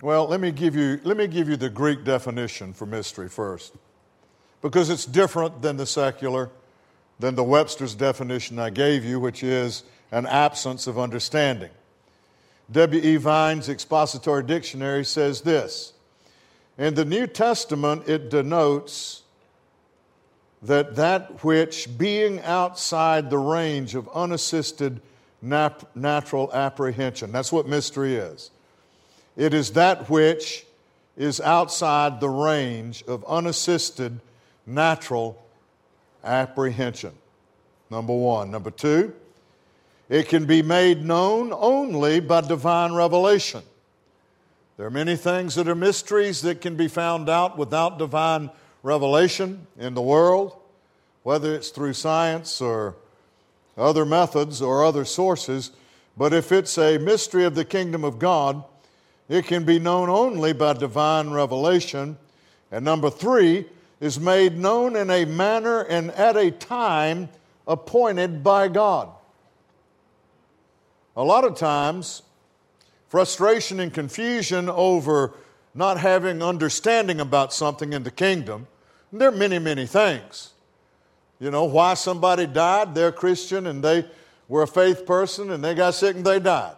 well, 0.00 0.26
let 0.26 0.40
me, 0.40 0.52
give 0.52 0.76
you, 0.76 1.00
let 1.04 1.16
me 1.16 1.26
give 1.26 1.48
you 1.48 1.56
the 1.56 1.70
Greek 1.70 2.04
definition 2.04 2.72
for 2.72 2.86
mystery 2.86 3.28
first, 3.28 3.74
because 4.62 4.90
it's 4.90 5.04
different 5.04 5.60
than 5.60 5.76
the 5.76 5.86
secular, 5.86 6.50
than 7.18 7.34
the 7.34 7.44
Webster's 7.44 7.94
definition 7.94 8.58
I 8.58 8.70
gave 8.70 9.04
you, 9.04 9.18
which 9.18 9.42
is 9.42 9.82
an 10.12 10.26
absence 10.26 10.86
of 10.86 10.98
understanding. 10.98 11.70
W.E. 12.70 13.16
Vine's 13.16 13.68
Expository 13.68 14.42
Dictionary 14.42 15.04
says 15.04 15.40
this 15.40 15.94
In 16.76 16.94
the 16.94 17.04
New 17.04 17.26
Testament, 17.26 18.08
it 18.08 18.30
denotes 18.30 19.22
that 20.62 20.96
that 20.96 21.42
which, 21.44 21.88
being 21.98 22.40
outside 22.42 23.30
the 23.30 23.38
range 23.38 23.94
of 23.94 24.08
unassisted 24.14 25.00
nat- 25.40 25.84
natural 25.96 26.52
apprehension, 26.52 27.32
that's 27.32 27.52
what 27.52 27.66
mystery 27.66 28.16
is. 28.16 28.50
It 29.38 29.54
is 29.54 29.70
that 29.70 30.10
which 30.10 30.66
is 31.16 31.40
outside 31.40 32.20
the 32.20 32.28
range 32.28 33.04
of 33.06 33.24
unassisted 33.24 34.18
natural 34.66 35.40
apprehension. 36.24 37.12
Number 37.88 38.12
one. 38.12 38.50
Number 38.50 38.72
two, 38.72 39.14
it 40.08 40.28
can 40.28 40.44
be 40.44 40.60
made 40.60 41.04
known 41.04 41.52
only 41.52 42.18
by 42.18 42.40
divine 42.40 42.94
revelation. 42.94 43.62
There 44.76 44.86
are 44.86 44.90
many 44.90 45.14
things 45.14 45.54
that 45.54 45.68
are 45.68 45.74
mysteries 45.76 46.42
that 46.42 46.60
can 46.60 46.74
be 46.74 46.88
found 46.88 47.28
out 47.28 47.56
without 47.56 47.96
divine 47.96 48.50
revelation 48.82 49.68
in 49.78 49.94
the 49.94 50.02
world, 50.02 50.56
whether 51.22 51.54
it's 51.54 51.68
through 51.68 51.92
science 51.92 52.60
or 52.60 52.96
other 53.76 54.04
methods 54.04 54.60
or 54.60 54.84
other 54.84 55.04
sources. 55.04 55.70
But 56.16 56.32
if 56.32 56.50
it's 56.50 56.76
a 56.76 56.98
mystery 56.98 57.44
of 57.44 57.54
the 57.54 57.64
kingdom 57.64 58.02
of 58.02 58.18
God, 58.18 58.64
it 59.28 59.46
can 59.46 59.64
be 59.64 59.78
known 59.78 60.08
only 60.08 60.52
by 60.52 60.72
divine 60.72 61.30
revelation. 61.30 62.16
And 62.70 62.84
number 62.84 63.10
three, 63.10 63.66
is 64.00 64.20
made 64.20 64.56
known 64.56 64.96
in 64.96 65.10
a 65.10 65.24
manner 65.24 65.82
and 65.82 66.10
at 66.12 66.36
a 66.36 66.50
time 66.50 67.28
appointed 67.66 68.42
by 68.44 68.68
God. 68.68 69.08
A 71.16 71.22
lot 71.22 71.44
of 71.44 71.56
times, 71.56 72.22
frustration 73.08 73.80
and 73.80 73.92
confusion 73.92 74.68
over 74.68 75.34
not 75.74 75.98
having 75.98 76.42
understanding 76.42 77.20
about 77.20 77.52
something 77.52 77.92
in 77.92 78.04
the 78.04 78.10
kingdom, 78.10 78.66
there 79.12 79.28
are 79.28 79.36
many, 79.36 79.58
many 79.58 79.86
things. 79.86 80.52
You 81.40 81.50
know, 81.50 81.64
why 81.64 81.94
somebody 81.94 82.46
died, 82.46 82.94
they're 82.94 83.12
Christian 83.12 83.66
and 83.66 83.82
they 83.82 84.04
were 84.48 84.62
a 84.62 84.66
faith 84.66 85.06
person 85.06 85.50
and 85.50 85.62
they 85.62 85.74
got 85.74 85.94
sick 85.94 86.16
and 86.16 86.24
they 86.24 86.40
died. 86.40 86.76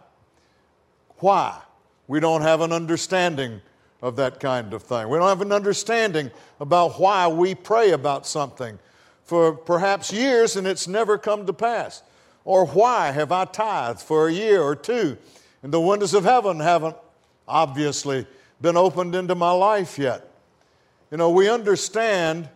Why? 1.19 1.61
We 2.11 2.19
don't 2.19 2.43
have 2.43 2.61
an 2.61 2.73
understanding 2.73 3.61
of 4.03 4.17
that 4.17 4.41
kind 4.41 4.75
of 4.75 4.83
thing. 4.83 5.09
We 5.09 5.17
don't 5.17 5.29
have 5.29 5.43
an 5.43 5.53
understanding 5.53 6.33
about 6.59 6.99
why 6.99 7.29
we 7.29 7.55
pray 7.55 7.93
about 7.93 8.27
something 8.27 8.81
for 9.23 9.53
perhaps 9.53 10.13
years 10.13 10.57
and 10.57 10.67
it's 10.67 10.89
never 10.89 11.19
come 11.19 11.47
to 11.47 11.53
pass. 11.53 12.03
Or 12.45 12.67
why 12.67 13.13
have 13.13 13.31
I 13.31 13.45
tithed 13.45 14.01
for 14.01 14.27
a 14.27 14.33
year 14.33 14.61
or 14.61 14.75
two 14.75 15.19
and 15.63 15.73
the 15.73 15.81
windows 15.81 16.13
of 16.13 16.25
heaven 16.25 16.59
haven't 16.59 16.97
obviously 17.47 18.27
been 18.61 18.77
opened 18.77 19.15
into 19.15 19.37
my 19.37 19.53
life 19.53 19.97
yet? 19.97 20.29
You 21.13 21.17
know, 21.17 21.31
we 21.31 21.49
understand 21.49 22.49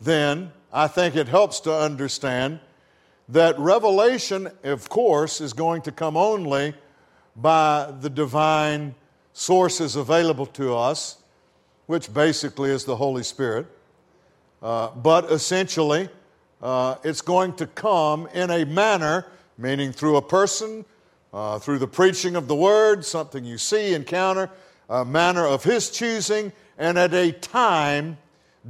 then, 0.00 0.52
I 0.72 0.88
think 0.88 1.16
it 1.16 1.28
helps 1.28 1.60
to 1.60 1.74
understand 1.74 2.60
that 3.28 3.58
revelation, 3.58 4.50
of 4.62 4.88
course, 4.88 5.42
is 5.42 5.52
going 5.52 5.82
to 5.82 5.92
come 5.92 6.16
only 6.16 6.72
by 7.36 7.92
the 8.00 8.10
divine 8.10 8.94
sources 9.32 9.96
available 9.96 10.46
to 10.46 10.74
us, 10.74 11.18
which 11.86 12.12
basically 12.12 12.70
is 12.70 12.84
the 12.84 12.96
Holy 12.96 13.22
Spirit. 13.22 13.66
Uh, 14.62 14.90
but 14.90 15.30
essentially, 15.30 16.08
uh, 16.62 16.96
it's 17.04 17.20
going 17.20 17.52
to 17.54 17.66
come 17.66 18.26
in 18.32 18.50
a 18.50 18.64
manner, 18.64 19.26
meaning 19.58 19.92
through 19.92 20.16
a 20.16 20.22
person, 20.22 20.84
uh, 21.32 21.58
through 21.58 21.78
the 21.78 21.86
preaching 21.86 22.36
of 22.36 22.48
the 22.48 22.54
word, 22.54 23.04
something 23.04 23.44
you 23.44 23.58
see, 23.58 23.92
encounter, 23.92 24.48
a 24.88 25.04
manner 25.04 25.46
of 25.46 25.64
his 25.64 25.90
choosing, 25.90 26.52
and 26.78 26.98
at 26.98 27.12
a 27.12 27.32
time 27.32 28.16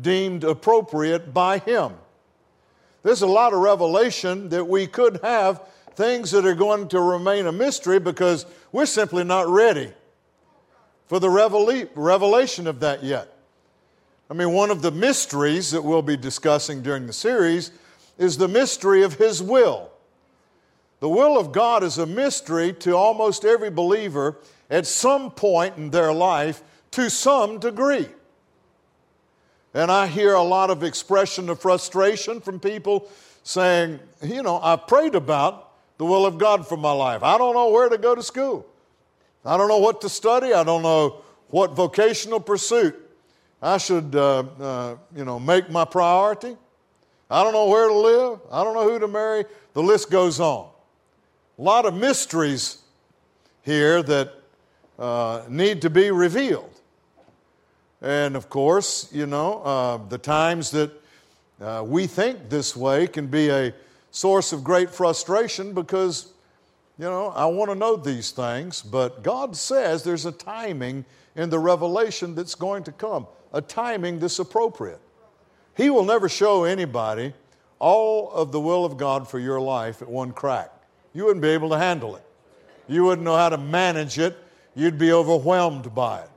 deemed 0.01 0.43
appropriate 0.43 1.33
by 1.33 1.59
him. 1.59 1.93
There's 3.03 3.23
a 3.23 3.27
lot 3.27 3.53
of 3.53 3.61
revelation 3.61 4.49
that 4.49 4.65
we 4.65 4.87
could 4.87 5.21
have, 5.23 5.61
things 5.97 6.31
that 6.33 6.45
are 6.45 6.55
going 6.55 6.89
to 6.89 7.01
remain 7.01 7.47
a 7.47 7.53
mystery 7.53 7.99
because 7.99 8.47
we're 8.73 8.87
simply 8.87 9.25
not 9.25 9.49
ready 9.49 9.93
for 11.07 11.21
the 11.21 11.31
revelation 11.31 12.67
of 12.67 12.81
that 12.81 13.05
yet. 13.05 13.31
I 14.31 14.35
mean, 14.35 14.53
one 14.53 14.71
of 14.71 14.83
the 14.83 14.91
mysteries 14.91 15.71
that 15.73 15.83
we'll 15.83 16.03
be 16.03 16.17
discussing 16.17 16.83
during 16.83 17.07
the 17.07 17.13
series 17.13 17.71
is 18.17 18.39
the 18.39 18.49
mystery 18.49 19.03
of 19.03 19.15
His 19.15 19.43
will. 19.43 19.91
The 21.01 21.09
will 21.09 21.39
of 21.39 21.53
God 21.53 21.83
is 21.83 21.99
a 21.99 22.07
mystery 22.07 22.73
to 22.75 22.97
almost 22.97 23.45
every 23.45 23.71
believer 23.71 24.39
at 24.71 24.87
some 24.87 25.31
point 25.31 25.77
in 25.77 25.91
their 25.91 26.13
life 26.13 26.63
to 26.93 27.11
some 27.11 27.59
degree. 27.59 28.09
And 29.75 29.91
I 29.91 30.07
hear 30.07 30.35
a 30.35 30.43
lot 30.43 30.71
of 30.71 30.83
expression 30.83 31.51
of 31.51 31.61
frustration 31.61 32.41
from 32.41 32.61
people 32.61 33.11
saying, 33.43 34.01
you 34.23 34.43
know, 34.43 34.59
I 34.63 34.77
prayed 34.77 35.15
about 35.15 35.64
the 35.99 36.05
will 36.05 36.27
of 36.27 36.39
God 36.39 36.67
for 36.67 36.77
my 36.77 36.93
life. 36.93 37.23
I 37.23 37.39
don't 37.39 37.55
know 37.55 37.71
where 37.71 37.89
to 37.89 37.99
go 37.99 38.15
to 38.15 38.23
school. 38.23 38.67
I 39.45 39.57
don't 39.57 39.69
know 39.69 39.79
what 39.79 40.01
to 40.01 40.09
study. 40.09 40.53
I 40.53 40.65
don't 40.65 40.83
know 40.83 41.23
what 41.49 41.73
vocational 41.73 42.41
pursuit 42.41 42.97
I 43.63 43.79
should, 43.79 44.15
uh, 44.15 44.41
uh, 44.61 44.97
you 45.15 45.25
know, 45.25 45.39
make 45.39 45.71
my 45.71 45.85
priority. 45.85 46.57
I 47.31 47.43
don't 47.43 47.53
know 47.53 47.69
where 47.69 47.89
to 47.89 47.95
live. 47.95 48.41
I 48.51 48.63
don't 48.63 48.75
know 48.75 48.89
who 48.89 48.99
to 48.99 49.09
marry. 49.09 49.45
The 49.73 49.83
list 49.83 50.11
goes 50.11 50.41
on. 50.41 50.69
A 51.59 51.63
lot 51.63 51.87
of 51.87 51.95
mysteries 51.95 52.79
here 53.63 54.03
that 54.03 54.35
uh, 54.99 55.45
need 55.49 55.83
to 55.83 55.91
be 55.91 56.11
revealed. 56.11 56.71
And 58.03 58.37
of 58.37 58.51
course, 58.51 59.09
you 59.13 59.27
know, 59.27 59.63
uh, 59.63 59.97
the 60.09 60.19
times 60.19 60.71
that 60.73 60.91
uh, 61.61 61.83
we 61.87 62.07
think 62.07 62.51
this 62.51 62.77
way 62.77 63.07
can 63.07 63.29
be 63.29 63.49
a 63.49 63.73
source 64.15 64.53
of 64.53 64.63
great 64.63 64.91
frustration 64.91 65.73
because 65.73 66.33
you 66.99 67.05
know, 67.05 67.31
I 67.31 67.47
want 67.47 67.73
to 67.73 67.75
know 67.75 67.97
these 67.97 68.31
things, 68.31 68.81
but 68.81 69.25
God 69.25 69.57
says 69.57 70.05
there's 70.05 70.25
a 70.25 70.31
timing 70.31 71.05
in 71.35 71.51
the 71.51 71.59
revelation 71.59 72.37
that's 72.37 72.55
going 72.55 72.85
to 72.85 72.93
come, 72.93 73.27
a 73.53 73.61
timing 73.61 74.21
that's 74.21 74.39
appropriate. 74.39 75.01
He 75.77 75.91
will 75.91 76.05
never 76.05 76.29
show 76.29 76.63
anybody 76.63 77.35
all 77.81 78.31
of 78.31 78.53
the 78.53 78.61
will 78.61 78.85
of 78.85 78.97
God 78.97 79.29
for 79.29 79.41
your 79.41 79.61
life 79.61 80.01
at 80.01 80.09
one 80.09 80.31
crack. 80.31 80.71
You 81.13 81.25
wouldn't 81.25 81.43
be 81.43 81.49
able 81.49 81.71
to 81.71 81.79
handle 81.79 82.15
it. 82.15 82.25
You 82.87 83.03
wouldn't 83.03 83.25
know 83.25 83.37
how 83.37 83.49
to 83.49 83.59
manage 83.59 84.21
it. 84.21 84.39
You'd 84.77 84.99
be 84.99 85.13
overwhelmed 85.13 85.93
by 85.93 86.21
it. 86.21 86.31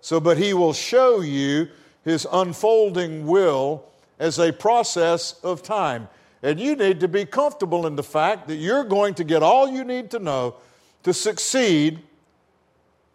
So, 0.00 0.18
but 0.18 0.38
He 0.38 0.54
will 0.54 0.72
show 0.72 1.20
you 1.20 1.68
His 2.06 2.26
unfolding 2.32 3.26
will 3.26 3.84
as 4.18 4.38
a 4.38 4.50
process 4.50 5.38
of 5.42 5.62
time. 5.62 6.08
And 6.42 6.60
you 6.60 6.76
need 6.76 7.00
to 7.00 7.08
be 7.08 7.24
comfortable 7.24 7.86
in 7.86 7.96
the 7.96 8.02
fact 8.02 8.46
that 8.48 8.56
you're 8.56 8.84
going 8.84 9.14
to 9.14 9.24
get 9.24 9.42
all 9.42 9.68
you 9.68 9.84
need 9.84 10.10
to 10.12 10.18
know 10.18 10.56
to 11.02 11.12
succeed 11.12 12.00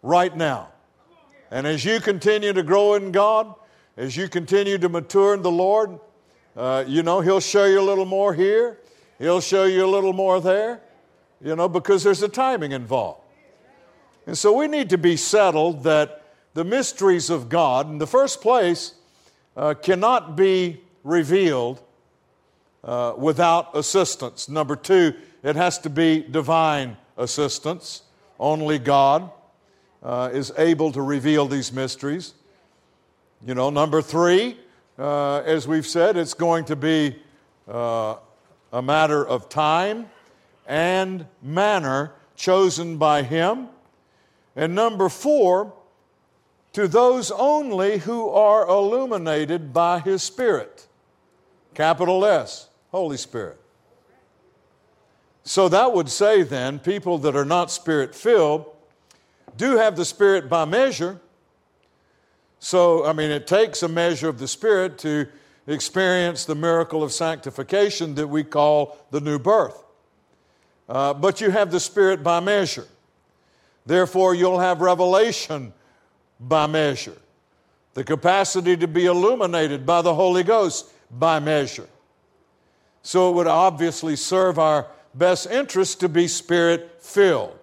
right 0.02 0.36
now. 0.36 0.68
And 1.50 1.66
as 1.66 1.84
you 1.84 2.00
continue 2.00 2.52
to 2.52 2.62
grow 2.62 2.94
in 2.94 3.12
God, 3.12 3.54
as 3.96 4.16
you 4.16 4.28
continue 4.28 4.76
to 4.78 4.88
mature 4.88 5.34
in 5.34 5.42
the 5.42 5.50
Lord, 5.50 5.98
uh, 6.56 6.84
you 6.86 7.02
know, 7.02 7.20
He'll 7.20 7.40
show 7.40 7.64
you 7.64 7.80
a 7.80 7.82
little 7.82 8.04
more 8.04 8.34
here, 8.34 8.80
He'll 9.18 9.40
show 9.40 9.64
you 9.64 9.84
a 9.84 9.88
little 9.88 10.12
more 10.12 10.40
there, 10.40 10.80
you 11.40 11.54
know, 11.54 11.68
because 11.68 12.02
there's 12.02 12.22
a 12.22 12.28
timing 12.28 12.72
involved. 12.72 13.20
And 14.26 14.36
so 14.36 14.52
we 14.52 14.68
need 14.68 14.90
to 14.90 14.98
be 14.98 15.16
settled 15.16 15.84
that 15.84 16.22
the 16.54 16.64
mysteries 16.64 17.30
of 17.30 17.48
God, 17.48 17.88
in 17.88 17.98
the 17.98 18.06
first 18.06 18.40
place, 18.40 18.94
uh, 19.56 19.74
cannot 19.74 20.36
be 20.36 20.80
revealed 21.02 21.80
uh, 22.84 23.14
without 23.16 23.76
assistance. 23.76 24.48
Number 24.48 24.76
two, 24.76 25.14
it 25.42 25.56
has 25.56 25.78
to 25.78 25.90
be 25.90 26.22
divine 26.22 26.96
assistance. 27.16 28.02
Only 28.38 28.78
God 28.78 29.30
uh, 30.02 30.30
is 30.32 30.52
able 30.58 30.92
to 30.92 31.00
reveal 31.00 31.46
these 31.46 31.72
mysteries. 31.72 32.34
You 33.44 33.54
know, 33.54 33.70
number 33.70 34.02
three, 34.02 34.58
uh, 34.98 35.38
as 35.38 35.66
we've 35.66 35.86
said, 35.86 36.16
it's 36.16 36.34
going 36.34 36.66
to 36.66 36.76
be 36.76 37.16
uh, 37.66 38.16
a 38.72 38.82
matter 38.82 39.26
of 39.26 39.48
time 39.48 40.10
and 40.66 41.26
manner 41.42 42.12
chosen 42.36 42.96
by 42.96 43.22
Him. 43.22 43.68
And 44.56 44.74
number 44.74 45.08
four, 45.08 45.72
to 46.74 46.88
those 46.88 47.30
only 47.30 47.98
who 47.98 48.28
are 48.28 48.66
illuminated 48.68 49.72
by 49.72 50.00
His 50.00 50.22
Spirit. 50.22 50.86
Capital 51.74 52.24
S, 52.24 52.68
Holy 52.94 53.16
Spirit. 53.16 53.58
So 55.42 55.68
that 55.68 55.92
would 55.92 56.08
say 56.08 56.44
then, 56.44 56.78
people 56.78 57.18
that 57.18 57.34
are 57.34 57.44
not 57.44 57.72
spirit 57.72 58.14
filled 58.14 58.66
do 59.56 59.76
have 59.76 59.96
the 59.96 60.04
Spirit 60.04 60.48
by 60.48 60.64
measure. 60.64 61.20
So, 62.60 63.04
I 63.04 63.12
mean, 63.12 63.32
it 63.32 63.48
takes 63.48 63.82
a 63.82 63.88
measure 63.88 64.28
of 64.28 64.38
the 64.38 64.46
Spirit 64.46 64.96
to 64.98 65.26
experience 65.66 66.44
the 66.44 66.54
miracle 66.54 67.02
of 67.02 67.12
sanctification 67.12 68.14
that 68.14 68.28
we 68.28 68.44
call 68.44 68.96
the 69.10 69.20
new 69.20 69.40
birth. 69.40 69.82
Uh, 70.88 71.14
but 71.14 71.40
you 71.40 71.50
have 71.50 71.72
the 71.72 71.80
Spirit 71.80 72.22
by 72.22 72.38
measure. 72.38 72.86
Therefore, 73.86 74.36
you'll 74.36 74.60
have 74.60 74.80
revelation 74.80 75.72
by 76.38 76.68
measure, 76.68 77.16
the 77.94 78.04
capacity 78.04 78.76
to 78.76 78.86
be 78.86 79.06
illuminated 79.06 79.84
by 79.84 80.00
the 80.00 80.14
Holy 80.14 80.44
Ghost 80.44 80.92
by 81.10 81.40
measure. 81.40 81.88
So, 83.04 83.30
it 83.30 83.34
would 83.34 83.46
obviously 83.46 84.16
serve 84.16 84.58
our 84.58 84.88
best 85.14 85.46
interest 85.46 86.00
to 86.00 86.08
be 86.08 86.26
Spirit 86.26 87.00
filled 87.00 87.56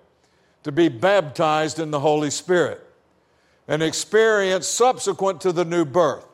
to 0.64 0.72
be 0.72 0.90
baptized 0.90 1.80
in 1.80 1.92
the 1.92 2.00
Holy 2.00 2.30
Spirit, 2.30 2.82
an 3.68 3.82
experience 3.82 4.68
subsequent 4.68 5.42
to 5.42 5.52
the 5.52 5.66
new 5.66 5.86
birth 5.86 6.26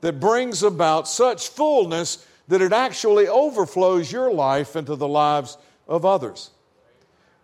that 0.00 0.20
brings 0.20 0.62
about 0.62 1.08
such 1.08 1.48
fullness 1.48 2.26
that 2.48 2.62
it 2.62 2.72
actually 2.72 3.26
overflows 3.26 4.10
your 4.12 4.32
life 4.32 4.76
into 4.76 4.96
the 4.96 5.08
lives 5.08 5.56
of 5.88 6.04
others. 6.04 6.50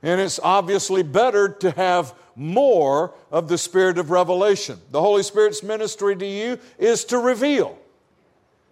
And 0.03 0.21
it's 0.21 0.41
obviously 0.43 1.03
better 1.03 1.49
to 1.49 1.71
have 1.73 2.15
more 2.37 3.13
of 3.31 3.49
the 3.49 3.59
spirit 3.59 3.99
of 3.99 4.11
revelation. 4.11 4.79
The 4.91 5.01
Holy 5.01 5.23
Spirit's 5.23 5.63
ministry 5.63 6.17
to 6.17 6.27
you 6.27 6.59
is 6.79 7.05
to 7.07 7.19
reveal. 7.19 7.79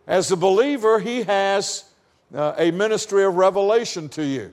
As 0.07 0.31
a 0.31 0.37
believer, 0.37 1.01
He 1.01 1.23
has 1.25 1.85
uh, 2.35 2.55
a 2.59 2.71
ministry 2.71 3.25
of 3.25 3.35
revelation 3.35 4.09
to 4.11 4.25
you. 4.25 4.53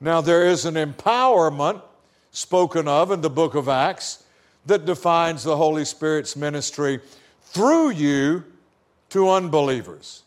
Now, 0.00 0.20
there 0.20 0.46
is 0.46 0.64
an 0.64 0.74
empowerment 0.74 1.82
spoken 2.30 2.88
of 2.88 3.10
in 3.10 3.20
the 3.20 3.30
book 3.30 3.54
of 3.54 3.68
Acts 3.68 4.24
that 4.66 4.84
defines 4.84 5.44
the 5.44 5.56
Holy 5.56 5.84
Spirit's 5.84 6.36
ministry 6.36 7.00
through 7.42 7.90
you 7.90 8.44
to 9.10 9.30
unbelievers, 9.30 10.22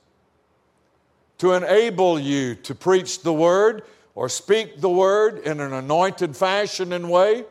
to 1.40 1.54
enable 1.54 2.20
you 2.20 2.56
to 2.56 2.74
preach 2.74 3.22
the 3.22 3.34
word 3.34 3.84
or 4.16 4.30
speak 4.30 4.80
the 4.82 4.90
word 4.90 5.40
in 5.40 5.60
an 5.60 5.74
anointed 5.74 6.36
fashion 6.36 6.94
and 6.94 7.10
way, 7.10 7.46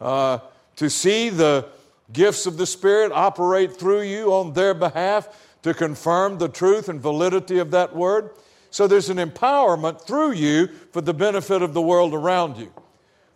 uh, 0.00 0.38
to 0.76 0.90
see 0.90 1.30
the 1.30 1.66
gifts 2.12 2.46
of 2.46 2.56
the 2.56 2.66
Spirit 2.66 3.10
operate 3.12 3.76
through 3.76 4.02
you 4.02 4.32
on 4.32 4.52
their 4.52 4.74
behalf 4.74 5.53
to 5.64 5.72
confirm 5.72 6.36
the 6.36 6.48
truth 6.48 6.90
and 6.90 7.00
validity 7.00 7.58
of 7.58 7.70
that 7.70 7.96
word. 7.96 8.30
So 8.70 8.86
there's 8.86 9.08
an 9.08 9.16
empowerment 9.16 10.02
through 10.02 10.32
you 10.32 10.66
for 10.92 11.00
the 11.00 11.14
benefit 11.14 11.62
of 11.62 11.72
the 11.72 11.80
world 11.80 12.12
around 12.12 12.58
you. 12.58 12.70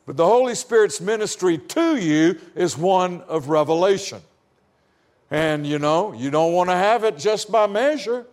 But 0.05 0.19
the 0.19 0.27
Holy 0.27 0.55
Spirit's 0.55 1.01
ministry 1.01 1.57
to 1.57 1.97
you 1.97 2.39
is 2.55 2.77
one 2.77 3.23
of 3.23 3.49
revelation. 3.49 4.21
And 5.31 5.67
you 5.67 5.79
know, 5.79 6.13
you 6.13 6.31
don't 6.31 6.53
want 6.53 6.69
to 6.69 6.77
have 6.77 7.03
it 7.03 7.17
just 7.17 7.51
by 7.51 7.67
measure 7.67 8.27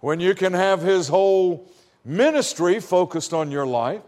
when 0.00 0.20
you 0.20 0.34
can 0.34 0.52
have 0.52 0.82
His 0.82 1.08
whole 1.08 1.70
ministry 2.04 2.80
focused 2.80 3.32
on 3.32 3.50
your 3.50 3.66
life. 3.66 4.02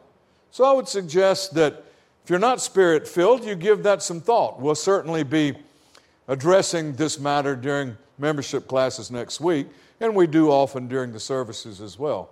So 0.51 0.65
I 0.65 0.73
would 0.73 0.89
suggest 0.89 1.55
that 1.55 1.83
if 2.25 2.29
you're 2.29 2.39
not 2.39 2.61
spirit 2.61 3.09
filled, 3.09 3.43
you 3.45 3.55
give 3.55 3.85
that 3.85 4.03
some 4.03 4.21
thought. 4.21 4.61
We'll 4.61 4.75
certainly 4.75 5.23
be 5.23 5.55
addressing 6.29 6.93
this 6.97 7.19
matter 7.19 7.57
during 7.57 7.97
membership 8.21 8.69
classes 8.69 9.11
next 9.11 9.41
week, 9.41 9.67
and 10.01 10.15
we 10.15 10.27
do 10.27 10.51
often 10.51 10.89
during 10.89 11.13
the 11.13 11.21
services 11.21 11.81
as 11.81 11.99
well 11.99 12.31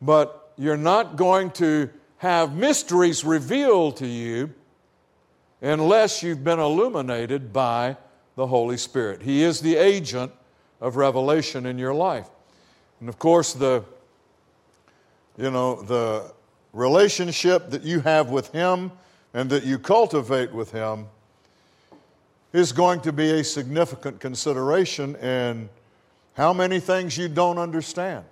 but 0.00 0.52
you're 0.56 0.76
not 0.76 1.16
going 1.16 1.50
to 1.52 1.90
have 2.18 2.54
mysteries 2.54 3.24
revealed 3.24 3.96
to 3.98 4.06
you 4.06 4.52
unless 5.60 6.22
you've 6.22 6.44
been 6.44 6.58
illuminated 6.58 7.52
by 7.52 7.96
the 8.36 8.46
Holy 8.46 8.76
Spirit. 8.76 9.22
He 9.22 9.42
is 9.42 9.60
the 9.60 9.76
agent 9.76 10.32
of 10.80 10.96
revelation 10.96 11.66
in 11.66 11.78
your 11.78 11.94
life. 11.94 12.28
And 13.00 13.08
of 13.08 13.18
course, 13.18 13.52
the 13.52 13.84
you 15.38 15.50
know, 15.50 15.82
the 15.82 16.32
relationship 16.72 17.70
that 17.70 17.82
you 17.82 18.00
have 18.00 18.30
with 18.30 18.52
Him 18.52 18.90
and 19.34 19.50
that 19.50 19.64
you 19.64 19.78
cultivate 19.78 20.50
with 20.50 20.72
Him 20.72 21.08
is 22.56 22.72
going 22.72 23.00
to 23.00 23.12
be 23.12 23.30
a 23.32 23.44
significant 23.44 24.18
consideration 24.18 25.14
in 25.16 25.68
how 26.32 26.54
many 26.54 26.80
things 26.80 27.18
you 27.18 27.28
don't 27.28 27.58
understand. 27.58 28.24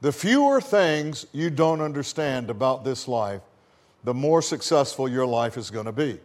The 0.00 0.12
fewer 0.12 0.62
things 0.62 1.26
you 1.30 1.50
don't 1.50 1.82
understand 1.82 2.48
about 2.48 2.84
this 2.84 3.06
life, 3.06 3.42
the 4.02 4.14
more 4.14 4.40
successful 4.40 5.10
your 5.10 5.26
life 5.26 5.58
is 5.58 5.70
going 5.70 5.84
to 5.84 5.92
be. 5.92 6.18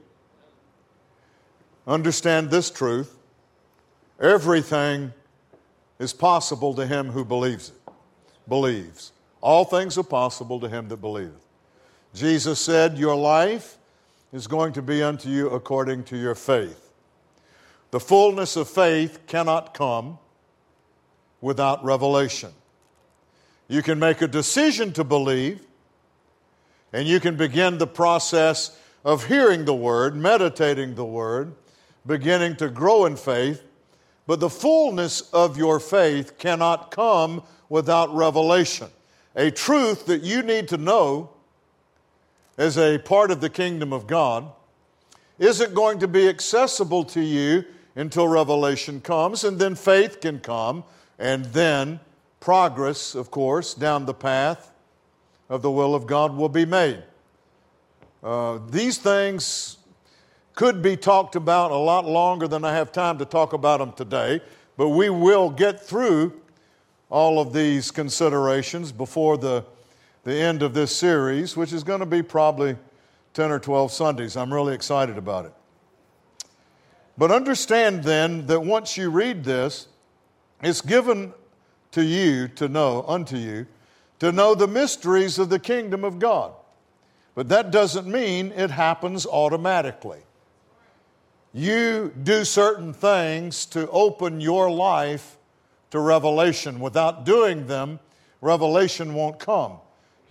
Understand 1.86 2.50
this 2.50 2.72
truth 2.72 3.18
everything 4.22 5.12
is 6.00 6.14
possible 6.14 6.74
to 6.76 6.88
him 6.88 7.10
who 7.10 7.26
believes 7.26 7.70
it. 7.70 7.94
Believes. 8.48 9.12
All 9.42 9.66
things 9.66 9.98
are 9.98 10.04
possible 10.04 10.60
to 10.62 10.70
him 10.70 10.88
that 10.88 10.98
believeth. 11.02 11.46
Jesus 12.14 12.62
said, 12.62 12.98
Your 12.98 13.16
life 13.16 13.78
is 14.34 14.48
going 14.48 14.74
to 14.74 14.82
be 14.82 15.04
unto 15.04 15.30
you 15.30 15.50
according 15.50 16.04
to 16.06 16.18
your 16.18 16.36
faith. 16.36 16.90
The 17.92 18.00
fullness 18.00 18.56
of 18.56 18.70
faith 18.70 19.28
cannot 19.28 19.74
come 19.74 20.18
without 21.42 21.84
revelation. 21.84 22.52
You 23.68 23.82
can 23.82 24.00
make 24.00 24.22
a 24.22 24.28
decision 24.28 24.94
to 24.94 25.04
believe, 25.04 25.66
and 26.94 27.08
you 27.08 27.20
can 27.20 27.36
begin 27.36 27.78
the 27.78 27.88
process 27.88 28.78
of 29.04 29.26
hearing 29.26 29.66
the 29.66 29.74
Word, 29.74 30.16
meditating 30.16 30.96
the 30.96 31.06
Word, 31.06 31.54
beginning 32.06 32.56
to 32.58 32.70
grow 32.70 33.06
in 33.06 33.18
faith. 33.18 33.64
But 34.28 34.40
the 34.40 34.50
fullness 34.50 35.22
of 35.32 35.58
your 35.58 35.80
faith 35.80 36.38
cannot 36.38 36.92
come 36.92 37.44
without 37.70 38.14
revelation. 38.16 38.88
A 39.36 39.52
truth 39.52 40.06
that 40.06 40.22
you 40.22 40.44
need 40.44 40.68
to 40.70 40.78
know 40.78 41.32
as 42.58 42.78
a 42.78 42.98
part 42.98 43.32
of 43.32 43.42
the 43.42 43.50
kingdom 43.50 43.94
of 43.94 44.08
God 44.08 44.52
isn't 45.40 45.74
going 45.74 46.00
to 46.00 46.08
be 46.08 46.28
accessible 46.28 47.04
to 47.06 47.22
you 47.22 47.66
until 47.96 48.28
revelation 48.28 49.02
comes, 49.02 49.44
and 49.44 49.60
then 49.60 49.76
faith 49.76 50.22
can 50.22 50.40
come, 50.40 50.84
and 51.18 51.46
then 51.46 52.00
progress, 52.40 53.16
of 53.16 53.32
course, 53.32 53.74
down 53.74 54.06
the 54.06 54.14
path 54.14 54.72
of 55.50 55.62
the 55.62 55.72
will 55.72 55.94
of 55.94 56.08
God 56.08 56.36
will 56.36 56.50
be 56.50 56.66
made. 56.66 57.04
Uh, 58.24 58.60
these 58.70 58.98
things 58.98 59.78
could 60.56 60.82
be 60.82 60.96
talked 60.96 61.36
about 61.36 61.72
a 61.72 61.76
lot 61.76 62.06
longer 62.06 62.48
than 62.48 62.64
I 62.64 62.74
have 62.74 62.92
time 62.92 63.18
to 63.18 63.26
talk 63.26 63.54
about 63.54 63.80
them 63.80 63.94
today, 63.94 64.42
but 64.78 64.90
we 64.90 65.10
will 65.10 65.50
get 65.50 65.82
through 65.82 66.40
all 67.10 67.40
of 67.40 67.52
these 67.52 67.92
considerations 67.92 68.92
before 68.92 69.38
the, 69.38 69.66
the 70.24 70.36
end 70.36 70.62
of 70.62 70.74
this 70.74 70.96
series, 70.96 71.58
which 71.58 71.74
is 71.74 71.84
going 71.84 72.00
to 72.00 72.06
be 72.06 72.22
probably 72.22 72.78
10 73.34 73.52
or 73.52 73.60
12 73.60 73.92
Sundays. 73.92 74.38
I'm 74.38 74.54
really 74.54 74.76
excited 74.76 75.18
about 75.18 75.46
it. 75.46 75.54
But 77.18 77.32
understand 77.32 78.04
then 78.04 78.46
that 78.48 78.62
once 78.62 78.98
you 78.98 79.10
read 79.10 79.44
this, 79.44 79.88
it's 80.62 80.82
given 80.82 81.34
to 81.92 82.04
you 82.04 82.48
to 82.50 82.68
know, 82.68 83.04
unto 83.08 83.38
you, 83.38 83.68
to 84.20 84.32
know 84.32 84.56
the 84.56 84.68
mysteries 84.68 85.40
of 85.40 85.50
the 85.50 85.60
kingdom 85.60 86.04
of 86.04 86.20
God. 86.20 86.54
But 87.34 87.50
that 87.50 87.72
doesn't 87.72 88.08
mean 88.08 88.52
it 88.52 88.72
happens 88.72 89.26
automatically. 89.26 90.20
You 91.54 92.14
do 92.24 92.46
certain 92.46 92.94
things 92.94 93.66
to 93.68 93.90
open 93.90 94.40
your 94.40 94.70
life 94.70 95.38
to 95.90 96.00
revelation. 96.00 96.80
Without 96.80 97.26
doing 97.26 97.68
them, 97.68 98.00
revelation 98.42 99.14
won't 99.14 99.40
come. 99.40 99.78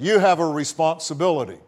You 0.00 0.18
have 0.18 0.40
a 0.40 0.46
responsibility. 0.46 1.58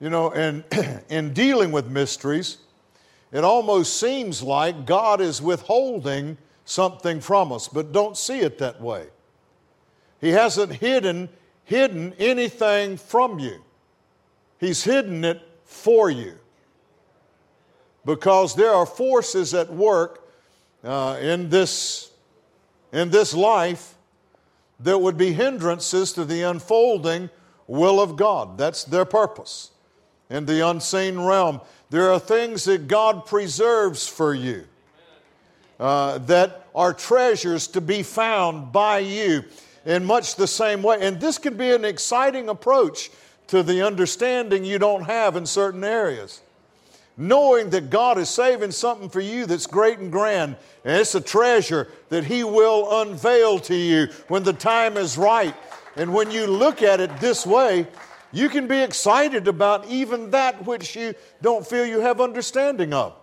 You 0.00 0.08
know, 0.08 0.30
in, 0.30 0.64
in 1.10 1.34
dealing 1.34 1.72
with 1.72 1.90
mysteries, 1.90 2.58
it 3.32 3.42
almost 3.42 3.98
seems 3.98 4.40
like 4.40 4.86
God 4.86 5.20
is 5.20 5.42
withholding 5.42 6.38
something 6.64 7.20
from 7.20 7.52
us, 7.52 7.66
but 7.66 7.92
don't 7.92 8.16
see 8.16 8.38
it 8.38 8.58
that 8.58 8.80
way. 8.80 9.08
He 10.20 10.30
hasn't 10.30 10.72
hidden, 10.74 11.28
hidden 11.64 12.14
anything 12.18 12.96
from 12.96 13.40
you. 13.40 13.64
He's 14.60 14.84
hidden 14.84 15.24
it 15.24 15.42
for 15.64 16.10
you. 16.10 16.34
Because 18.04 18.54
there 18.54 18.72
are 18.72 18.86
forces 18.86 19.54
at 19.54 19.72
work 19.72 20.24
uh, 20.84 21.18
in, 21.20 21.50
this, 21.50 22.12
in 22.92 23.10
this 23.10 23.34
life 23.34 23.96
that 24.80 24.98
would 24.98 25.16
be 25.16 25.32
hindrances 25.32 26.12
to 26.12 26.24
the 26.24 26.42
unfolding 26.42 27.30
will 27.66 28.00
of 28.00 28.16
God. 28.16 28.58
That's 28.58 28.84
their 28.84 29.04
purpose. 29.04 29.70
In 30.30 30.46
the 30.46 30.66
unseen 30.66 31.18
realm, 31.20 31.60
there 31.90 32.12
are 32.12 32.18
things 32.18 32.64
that 32.64 32.86
God 32.86 33.26
preserves 33.26 34.06
for 34.06 34.34
you 34.34 34.64
uh, 35.80 36.18
that 36.18 36.66
are 36.74 36.92
treasures 36.92 37.66
to 37.68 37.80
be 37.80 38.02
found 38.02 38.72
by 38.72 38.98
you 38.98 39.44
in 39.84 40.04
much 40.04 40.36
the 40.36 40.46
same 40.46 40.82
way. 40.82 40.98
And 41.00 41.20
this 41.20 41.38
can 41.38 41.56
be 41.56 41.70
an 41.70 41.84
exciting 41.84 42.48
approach 42.48 43.10
to 43.48 43.62
the 43.62 43.84
understanding 43.84 44.64
you 44.64 44.78
don't 44.78 45.04
have 45.04 45.34
in 45.36 45.46
certain 45.46 45.82
areas. 45.82 46.42
Knowing 47.20 47.70
that 47.70 47.90
God 47.90 48.16
is 48.16 48.28
saving 48.28 48.70
something 48.70 49.08
for 49.08 49.20
you 49.20 49.44
that's 49.44 49.66
great 49.66 49.98
and 49.98 50.12
grand, 50.12 50.54
and 50.84 51.00
it's 51.00 51.16
a 51.16 51.20
treasure 51.20 51.88
that 52.10 52.24
He 52.24 52.44
will 52.44 53.00
unveil 53.00 53.58
to 53.58 53.74
you 53.74 54.06
when 54.28 54.44
the 54.44 54.52
time 54.52 54.96
is 54.96 55.18
right. 55.18 55.54
And 55.96 56.14
when 56.14 56.30
you 56.30 56.46
look 56.46 56.80
at 56.80 57.00
it 57.00 57.10
this 57.18 57.44
way, 57.44 57.88
you 58.30 58.48
can 58.48 58.68
be 58.68 58.78
excited 58.78 59.48
about 59.48 59.88
even 59.88 60.30
that 60.30 60.64
which 60.64 60.94
you 60.94 61.12
don't 61.42 61.66
feel 61.66 61.84
you 61.84 61.98
have 61.98 62.20
understanding 62.20 62.92
of. 62.92 63.14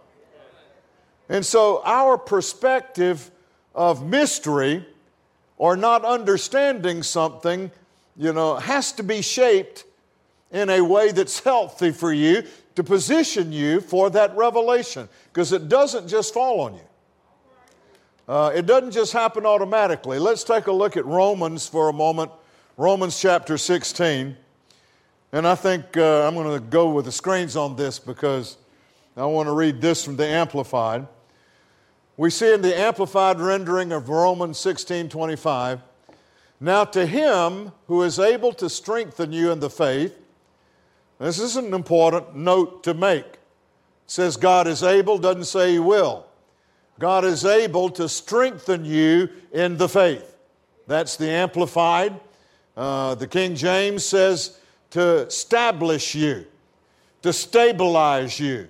And 1.30 1.46
so, 1.46 1.82
our 1.86 2.18
perspective 2.18 3.32
of 3.74 4.06
mystery 4.06 4.86
or 5.58 5.78
not 5.78 6.04
understanding 6.04 7.02
something, 7.02 7.72
you 8.18 8.34
know, 8.34 8.56
has 8.56 8.92
to 8.94 9.04
be 9.04 9.22
shaped 9.22 9.86
in 10.52 10.70
a 10.70 10.82
way 10.82 11.14
that's 11.14 11.40
healthy 11.40 11.92
for 11.92 12.12
you 12.12 12.44
to 12.76 12.84
position 12.84 13.52
you 13.52 13.82
for 13.82 14.10
that 14.12 14.36
revelation 14.36 15.08
because 15.32 15.52
it 15.52 15.70
doesn't 15.70 16.08
just 16.08 16.34
fall 16.34 16.62
on 16.62 16.76
you. 16.76 16.82
Uh, 18.28 18.52
it 18.56 18.66
doesn't 18.66 18.92
just 18.92 19.14
happen 19.14 19.46
automatically. 19.46 20.20
Let's 20.20 20.44
take 20.44 20.68
a 20.68 20.72
look 20.72 20.98
at 20.98 21.06
Romans 21.06 21.68
for 21.68 21.90
a 21.90 21.94
moment. 21.94 22.32
Romans 22.78 23.20
chapter 23.20 23.58
16. 23.58 24.36
And 25.32 25.48
I 25.48 25.56
think 25.56 25.96
uh, 25.98 26.28
I'm 26.28 26.34
going 26.34 26.52
to 26.52 26.60
go 26.60 26.90
with 26.90 27.06
the 27.06 27.12
screens 27.12 27.56
on 27.56 27.76
this 27.76 28.00
because 28.00 28.58
I 29.16 29.26
want 29.26 29.48
to 29.48 29.54
read 29.54 29.80
this 29.80 30.04
from 30.04 30.16
the 30.16 30.26
Amplified. 30.26 31.08
We 32.18 32.30
see 32.30 32.54
in 32.54 32.62
the 32.62 32.78
Amplified 32.78 33.40
rendering 33.40 33.92
of 33.92 34.10
Romans 34.10 34.58
16 34.58 35.10
25. 35.10 35.82
Now, 36.60 36.86
to 36.86 37.06
him 37.06 37.74
who 37.88 38.04
is 38.04 38.18
able 38.18 38.54
to 38.54 38.70
strengthen 38.70 39.34
you 39.34 39.52
in 39.52 39.60
the 39.60 39.70
faith, 39.70 40.18
this 41.20 41.40
is 41.40 41.56
an 41.56 41.74
important 41.74 42.36
note 42.36 42.84
to 42.84 42.94
make. 42.94 43.26
It 43.26 43.40
says 44.08 44.38
God 44.38 44.68
is 44.68 44.84
able, 44.84 45.18
doesn't 45.18 45.46
say 45.46 45.74
He 45.74 45.80
will. 45.80 46.26
God 47.00 47.26
is 47.26 47.46
able 47.46 47.90
to 47.92 48.08
strengthen 48.08 48.86
you 48.86 49.30
in 49.52 49.78
the 49.78 49.90
faith. 49.90 50.36
That's 50.88 51.18
the 51.18 51.30
Amplified. 51.30 52.20
Uh, 52.76 53.16
the 53.16 53.28
King 53.28 53.56
James 53.56 54.06
says 54.06 54.60
to 54.92 55.26
establish 55.28 56.16
you, 56.16 56.46
to 57.22 57.34
stabilize 57.34 58.40
you. 58.40 58.68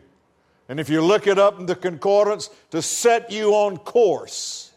And 0.69 0.79
if 0.79 0.89
you 0.89 1.01
look 1.01 1.27
it 1.27 1.37
up 1.37 1.59
in 1.59 1.65
the 1.65 1.75
concordance, 1.75 2.49
to 2.71 2.81
set 2.81 3.31
you 3.31 3.53
on 3.53 3.77
course. 3.77 4.71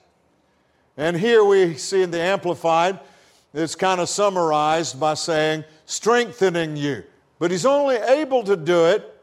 And 0.97 1.17
here 1.17 1.45
we 1.45 1.75
see 1.75 2.03
in 2.03 2.11
the 2.11 2.21
Amplified, 2.21 2.99
it's 3.55 3.75
kind 3.75 4.01
of 4.01 4.09
summarized 4.09 4.99
by 4.99 5.15
saying, 5.15 5.65
strengthening 5.87 6.77
you 6.77 7.05
but 7.39 7.51
he's 7.51 7.67
only 7.67 7.97
able 7.97 8.43
to 8.45 8.57
do 8.57 8.87
it. 8.87 9.15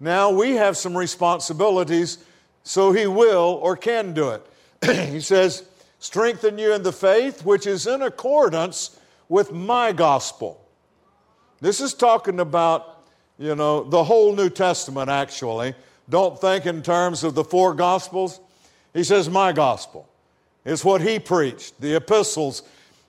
Now 0.00 0.30
we 0.30 0.52
have 0.52 0.76
some 0.76 0.96
responsibilities, 0.96 2.18
so 2.62 2.92
he 2.92 3.06
will 3.06 3.58
or 3.62 3.76
can 3.76 4.12
do 4.12 4.30
it. 4.30 4.46
he 5.10 5.20
says, 5.20 5.64
Strengthen 5.98 6.58
you 6.58 6.74
in 6.74 6.82
the 6.82 6.92
faith 6.92 7.44
which 7.44 7.66
is 7.66 7.86
in 7.86 8.02
accordance 8.02 8.98
with 9.28 9.52
my 9.52 9.92
gospel. 9.92 10.62
This 11.60 11.80
is 11.80 11.94
talking 11.94 12.38
about, 12.38 13.02
you 13.38 13.54
know, 13.54 13.82
the 13.82 14.04
whole 14.04 14.34
New 14.34 14.50
Testament 14.50 15.08
actually. 15.08 15.74
Don't 16.08 16.40
think 16.40 16.66
in 16.66 16.82
terms 16.82 17.24
of 17.24 17.34
the 17.34 17.44
four 17.44 17.74
gospels. 17.74 18.40
He 18.92 19.04
says, 19.04 19.28
My 19.28 19.52
gospel 19.52 20.08
is 20.64 20.84
what 20.84 21.00
he 21.00 21.18
preached. 21.18 21.80
The 21.80 21.96
epistles 21.96 22.62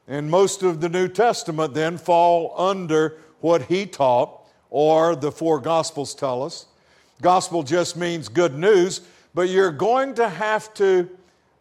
and 0.08 0.32
most 0.32 0.63
of 0.63 0.80
the 0.80 0.89
New 0.89 1.08
Testament 1.08 1.73
then 1.73 1.97
fall 1.97 2.54
under 2.58 3.17
what 3.41 3.63
he 3.63 3.86
taught, 3.86 4.41
or 4.69 5.15
the 5.15 5.32
four 5.32 5.60
Gospels 5.60 6.13
tell 6.13 6.43
us. 6.43 6.65
Gospel 7.21 7.63
just 7.63 7.97
means 7.97 8.28
good 8.28 8.58
news, 8.58 9.02
but 9.34 9.50
you're 9.50 9.71
going 9.71 10.15
to 10.15 10.30
have 10.30 10.73
to 10.76 11.10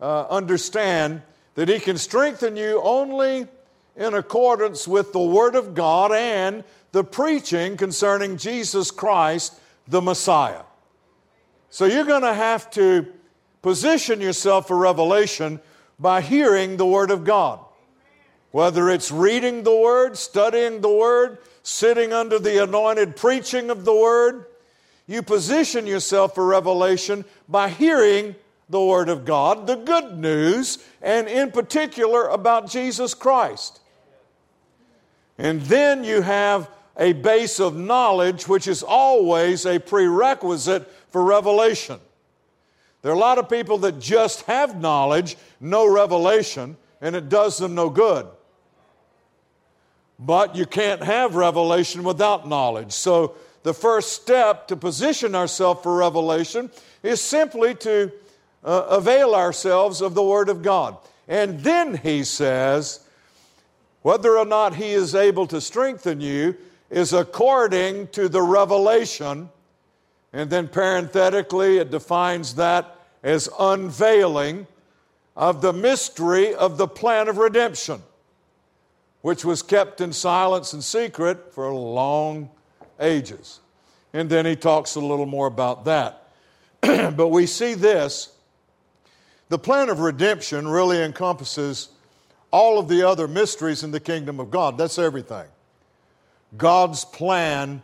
uh, 0.00 0.26
understand 0.28 1.22
that 1.54 1.68
he 1.68 1.78
can 1.78 1.96
strengthen 1.96 2.56
you 2.56 2.80
only 2.82 3.46
in 3.96 4.14
accordance 4.14 4.86
with 4.86 5.12
the 5.12 5.20
Word 5.20 5.54
of 5.54 5.74
God 5.74 6.12
and 6.12 6.64
the 6.92 7.02
preaching 7.04 7.76
concerning 7.76 8.36
Jesus 8.36 8.90
Christ, 8.90 9.58
the 9.88 10.02
Messiah. 10.02 10.62
So 11.70 11.86
you're 11.86 12.04
going 12.04 12.22
to 12.22 12.34
have 12.34 12.70
to 12.72 13.06
position 13.62 14.20
yourself 14.20 14.68
for 14.68 14.76
revelation 14.76 15.60
by 15.98 16.20
hearing 16.20 16.76
the 16.76 16.86
Word 16.86 17.10
of 17.10 17.24
God. 17.24 17.60
Whether 18.50 18.90
it's 18.90 19.10
reading 19.10 19.62
the 19.62 19.76
Word, 19.76 20.16
studying 20.16 20.80
the 20.80 20.90
Word, 20.90 21.38
sitting 21.66 22.12
under 22.12 22.38
the 22.38 22.62
anointed 22.62 23.16
preaching 23.16 23.70
of 23.70 23.84
the 23.84 23.92
Word. 23.92 24.46
You 25.08 25.20
position 25.20 25.84
yourself 25.84 26.36
for 26.36 26.46
revelation 26.46 27.24
by 27.48 27.70
hearing 27.70 28.36
the 28.68 28.80
Word 28.80 29.08
of 29.08 29.24
God, 29.24 29.66
the 29.66 29.74
good 29.74 30.16
news, 30.16 30.78
and 31.02 31.26
in 31.26 31.50
particular 31.50 32.28
about 32.28 32.70
Jesus 32.70 33.14
Christ. 33.14 33.80
And 35.38 35.60
then 35.62 36.04
you 36.04 36.22
have 36.22 36.70
a 36.96 37.12
base 37.14 37.58
of 37.58 37.76
knowledge, 37.76 38.46
which 38.46 38.68
is 38.68 38.84
always 38.84 39.66
a 39.66 39.80
prerequisite 39.80 40.88
for 41.08 41.24
revelation. 41.24 41.98
There 43.02 43.10
are 43.10 43.16
a 43.16 43.18
lot 43.18 43.38
of 43.38 43.48
people 43.48 43.78
that 43.78 43.98
just 43.98 44.42
have 44.42 44.80
knowledge, 44.80 45.36
no 45.60 45.92
revelation, 45.92 46.76
and 47.00 47.16
it 47.16 47.28
does 47.28 47.58
them 47.58 47.74
no 47.74 47.90
good. 47.90 48.28
But 50.18 50.56
you 50.56 50.66
can't 50.66 51.02
have 51.02 51.34
revelation 51.34 52.02
without 52.02 52.48
knowledge. 52.48 52.92
So, 52.92 53.34
the 53.62 53.74
first 53.74 54.12
step 54.12 54.68
to 54.68 54.76
position 54.76 55.34
ourselves 55.34 55.82
for 55.82 55.96
revelation 55.96 56.70
is 57.02 57.20
simply 57.20 57.74
to 57.74 58.12
uh, 58.62 58.86
avail 58.90 59.34
ourselves 59.34 60.00
of 60.00 60.14
the 60.14 60.22
Word 60.22 60.48
of 60.48 60.62
God. 60.62 60.96
And 61.26 61.60
then 61.60 61.96
he 61.96 62.22
says, 62.22 63.00
whether 64.02 64.38
or 64.38 64.44
not 64.44 64.76
he 64.76 64.92
is 64.92 65.16
able 65.16 65.48
to 65.48 65.60
strengthen 65.60 66.20
you 66.20 66.56
is 66.90 67.12
according 67.12 68.06
to 68.08 68.28
the 68.28 68.40
revelation. 68.40 69.50
And 70.32 70.48
then 70.48 70.68
parenthetically, 70.68 71.78
it 71.78 71.90
defines 71.90 72.54
that 72.54 73.00
as 73.24 73.48
unveiling 73.58 74.68
of 75.36 75.60
the 75.60 75.72
mystery 75.72 76.54
of 76.54 76.78
the 76.78 76.86
plan 76.86 77.26
of 77.26 77.38
redemption 77.38 78.00
which 79.26 79.44
was 79.44 79.60
kept 79.60 80.00
in 80.00 80.12
silence 80.12 80.72
and 80.72 80.84
secret 80.84 81.52
for 81.52 81.74
long 81.74 82.48
ages. 83.00 83.58
And 84.12 84.30
then 84.30 84.46
he 84.46 84.54
talks 84.54 84.94
a 84.94 85.00
little 85.00 85.26
more 85.26 85.48
about 85.48 85.84
that. 85.86 86.28
but 86.80 87.30
we 87.30 87.44
see 87.44 87.74
this 87.74 88.32
the 89.48 89.58
plan 89.58 89.88
of 89.88 89.98
redemption 89.98 90.68
really 90.68 91.02
encompasses 91.02 91.88
all 92.52 92.78
of 92.78 92.86
the 92.86 93.02
other 93.02 93.26
mysteries 93.26 93.82
in 93.82 93.90
the 93.90 93.98
kingdom 93.98 94.38
of 94.38 94.48
God. 94.48 94.78
That's 94.78 94.96
everything. 94.96 95.46
God's 96.56 97.04
plan 97.04 97.82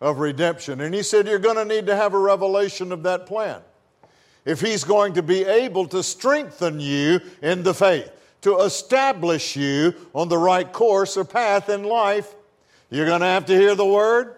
of 0.00 0.20
redemption. 0.20 0.80
And 0.80 0.94
he 0.94 1.02
said, 1.02 1.26
You're 1.26 1.38
going 1.38 1.56
to 1.56 1.66
need 1.66 1.84
to 1.84 1.96
have 1.96 2.14
a 2.14 2.18
revelation 2.18 2.92
of 2.92 3.02
that 3.02 3.26
plan. 3.26 3.60
If 4.46 4.62
he's 4.62 4.84
going 4.84 5.12
to 5.12 5.22
be 5.22 5.44
able 5.44 5.86
to 5.88 6.02
strengthen 6.02 6.80
you 6.80 7.20
in 7.42 7.62
the 7.62 7.74
faith, 7.74 8.10
to 8.42 8.58
establish 8.58 9.56
you 9.56 9.94
on 10.14 10.28
the 10.28 10.38
right 10.38 10.70
course 10.70 11.16
or 11.16 11.24
path 11.24 11.68
in 11.68 11.84
life, 11.84 12.34
you're 12.90 13.06
going 13.06 13.20
to 13.20 13.26
have 13.26 13.46
to 13.46 13.56
hear 13.56 13.74
the 13.74 13.86
word. 13.86 14.36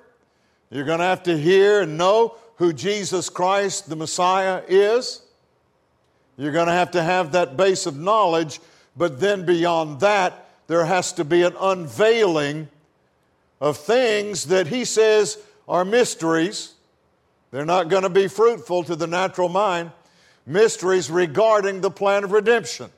You're 0.70 0.84
going 0.84 1.00
to 1.00 1.04
have 1.04 1.24
to 1.24 1.36
hear 1.36 1.82
and 1.82 1.98
know 1.98 2.36
who 2.56 2.72
Jesus 2.72 3.28
Christ, 3.28 3.88
the 3.88 3.96
Messiah, 3.96 4.62
is. 4.68 5.22
You're 6.36 6.52
going 6.52 6.66
to 6.66 6.72
have 6.72 6.92
to 6.92 7.02
have 7.02 7.32
that 7.32 7.56
base 7.56 7.86
of 7.86 7.96
knowledge, 7.96 8.60
but 8.96 9.20
then 9.20 9.44
beyond 9.44 10.00
that, 10.00 10.48
there 10.66 10.84
has 10.84 11.12
to 11.14 11.24
be 11.24 11.42
an 11.42 11.54
unveiling 11.60 12.68
of 13.60 13.76
things 13.76 14.44
that 14.46 14.66
he 14.66 14.84
says 14.84 15.38
are 15.68 15.84
mysteries. 15.84 16.74
They're 17.50 17.64
not 17.64 17.88
going 17.88 18.02
to 18.02 18.10
be 18.10 18.28
fruitful 18.28 18.84
to 18.84 18.96
the 18.96 19.06
natural 19.06 19.48
mind. 19.48 19.92
Mysteries 20.46 21.10
regarding 21.10 21.80
the 21.80 21.90
plan 21.90 22.24
of 22.24 22.32
redemption. 22.32 22.90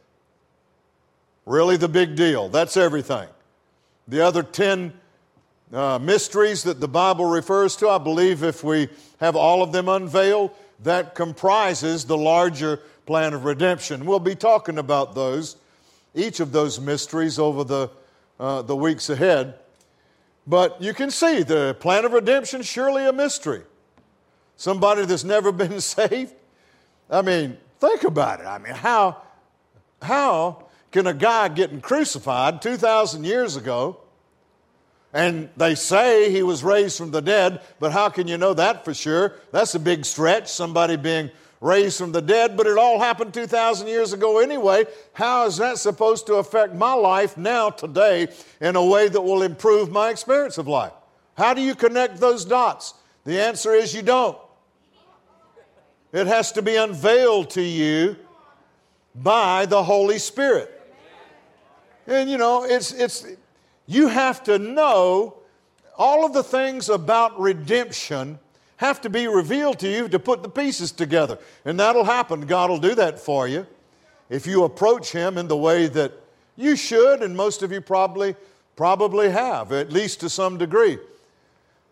Really, 1.46 1.76
the 1.76 1.88
big 1.88 2.16
deal. 2.16 2.48
That's 2.48 2.76
everything. 2.76 3.28
The 4.09 4.20
other 4.20 4.42
10 4.42 4.92
uh, 5.72 5.98
mysteries 6.00 6.64
that 6.64 6.80
the 6.80 6.88
Bible 6.88 7.24
refers 7.24 7.76
to, 7.76 7.88
I 7.88 7.98
believe 7.98 8.42
if 8.42 8.64
we 8.64 8.88
have 9.20 9.37
all 9.37 9.62
of 9.62 9.72
them 9.72 9.88
unveiled, 9.88 10.50
that 10.82 11.14
comprises 11.14 12.04
the 12.04 12.16
larger 12.16 12.80
plan 13.06 13.32
of 13.32 13.44
redemption. 13.44 14.04
We'll 14.04 14.18
be 14.18 14.35
talking 14.35 14.78
about 14.78 15.14
those, 15.14 15.56
each 16.14 16.40
of 16.40 16.50
those 16.52 16.80
mysteries 16.80 17.38
over 17.38 17.64
the, 17.64 17.90
uh, 18.38 18.62
the 18.62 18.76
weeks 18.76 19.09
ahead. 19.09 19.54
But 20.46 20.80
you 20.82 20.94
can 20.94 21.11
see 21.11 21.42
the 21.42 21.76
plan 21.80 22.04
of 22.04 22.12
redemption 22.12 22.62
surely 22.62 23.06
a 23.06 23.12
mystery. 23.12 23.62
Somebody 24.56 25.04
that's 25.04 25.24
never 25.24 25.52
been 25.52 25.80
saved. 25.80 26.35
I 27.09 27.22
mean, 27.22 27.56
think 27.78 28.02
about 28.02 28.40
it. 28.40 28.46
I 28.46 28.59
mean, 28.59 28.74
how, 28.74 29.22
how 30.02 30.65
can 30.96 31.06
a 31.06 31.12
guy 31.12 31.46
getting 31.48 31.82
crucified 31.82 32.62
2,000 32.62 33.22
years 33.24 33.54
ago, 33.54 33.98
and 35.12 35.50
they 35.54 35.74
say 35.74 36.30
he 36.30 36.42
was 36.42 36.64
raised 36.64 36.96
from 36.96 37.11
the 37.11 37.20
dead, 37.20 37.61
but 37.78 37.92
how 37.92 38.09
can 38.09 38.26
you 38.26 38.38
know 38.38 38.54
that 38.54 38.82
for 38.82 38.94
sure? 38.94 39.35
That's 39.52 39.74
a 39.74 39.78
big 39.78 40.06
stretch, 40.06 40.48
somebody 40.50 40.96
being 40.96 41.30
raised 41.61 41.98
from 41.98 42.12
the 42.12 42.22
dead, 42.22 42.56
but 42.56 42.66
it 42.66 42.78
all 42.78 42.98
happened 42.98 43.35
2,000 43.35 43.88
years 43.88 44.14
ago 44.14 44.38
anyway. 44.38 44.87
How 45.12 45.44
is 45.44 45.59
that 45.59 45.76
supposed 45.76 46.28
to 46.28 46.37
affect 46.37 46.74
my 46.74 46.94
life 46.94 47.37
now, 47.37 47.68
today, 47.68 48.28
in 48.62 48.74
a 48.74 48.85
way 48.85 49.09
that 49.11 49.20
will 49.20 49.42
improve 49.42 49.90
my 49.90 50.09
experience 50.09 50.56
of 50.56 50.66
life? 50.66 50.94
How 51.37 51.52
do 51.52 51.61
you 51.61 51.74
connect 51.74 52.20
those 52.20 52.46
dots? 52.46 52.94
The 53.24 53.38
answer 53.38 53.74
is 53.74 53.94
you 53.94 54.00
don't. 54.00 54.38
It 56.14 56.26
has 56.26 56.52
to 56.52 56.62
be 56.62 56.76
unveiled 56.76 57.50
to 57.50 57.62
you 57.62 58.16
by 59.14 59.66
the 59.66 59.82
Holy 59.82 60.18
Spirit. 60.18 60.72
And 62.06 62.30
you 62.30 62.38
know, 62.38 62.64
it's, 62.64 62.92
it's, 62.92 63.26
you 63.86 64.08
have 64.08 64.42
to 64.44 64.58
know 64.58 65.34
all 65.98 66.24
of 66.24 66.32
the 66.32 66.42
things 66.42 66.88
about 66.88 67.38
redemption 67.40 68.38
have 68.76 69.00
to 69.00 69.10
be 69.10 69.26
revealed 69.26 69.78
to 69.78 69.88
you 69.88 70.08
to 70.08 70.18
put 70.18 70.42
the 70.42 70.48
pieces 70.48 70.92
together. 70.92 71.38
And 71.64 71.80
that'll 71.80 72.04
happen. 72.04 72.42
God 72.42 72.70
will 72.70 72.78
do 72.78 72.94
that 72.94 73.18
for 73.18 73.48
you 73.48 73.66
if 74.28 74.46
you 74.46 74.64
approach 74.64 75.12
Him 75.12 75.38
in 75.38 75.48
the 75.48 75.56
way 75.56 75.86
that 75.86 76.12
you 76.56 76.76
should, 76.76 77.22
and 77.22 77.36
most 77.36 77.62
of 77.62 77.72
you 77.72 77.80
probably, 77.80 78.34
probably 78.76 79.30
have, 79.30 79.72
at 79.72 79.92
least 79.92 80.20
to 80.20 80.28
some 80.28 80.58
degree. 80.58 80.98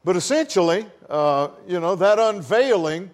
But 0.05 0.17
essentially, 0.17 0.87
uh, 1.09 1.49
you 1.67 1.81
know, 1.81 1.97
that 1.97 2.19
unveiling 2.19 3.11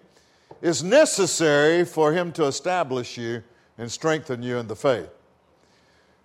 is 0.61 0.83
necessary 0.83 1.85
for 1.85 2.11
Him 2.11 2.31
to 2.33 2.45
establish 2.45 3.17
you 3.17 3.43
and 3.77 3.91
strengthen 3.91 4.43
you 4.43 4.57
in 4.57 4.67
the 4.67 4.75
faith. 4.75 5.09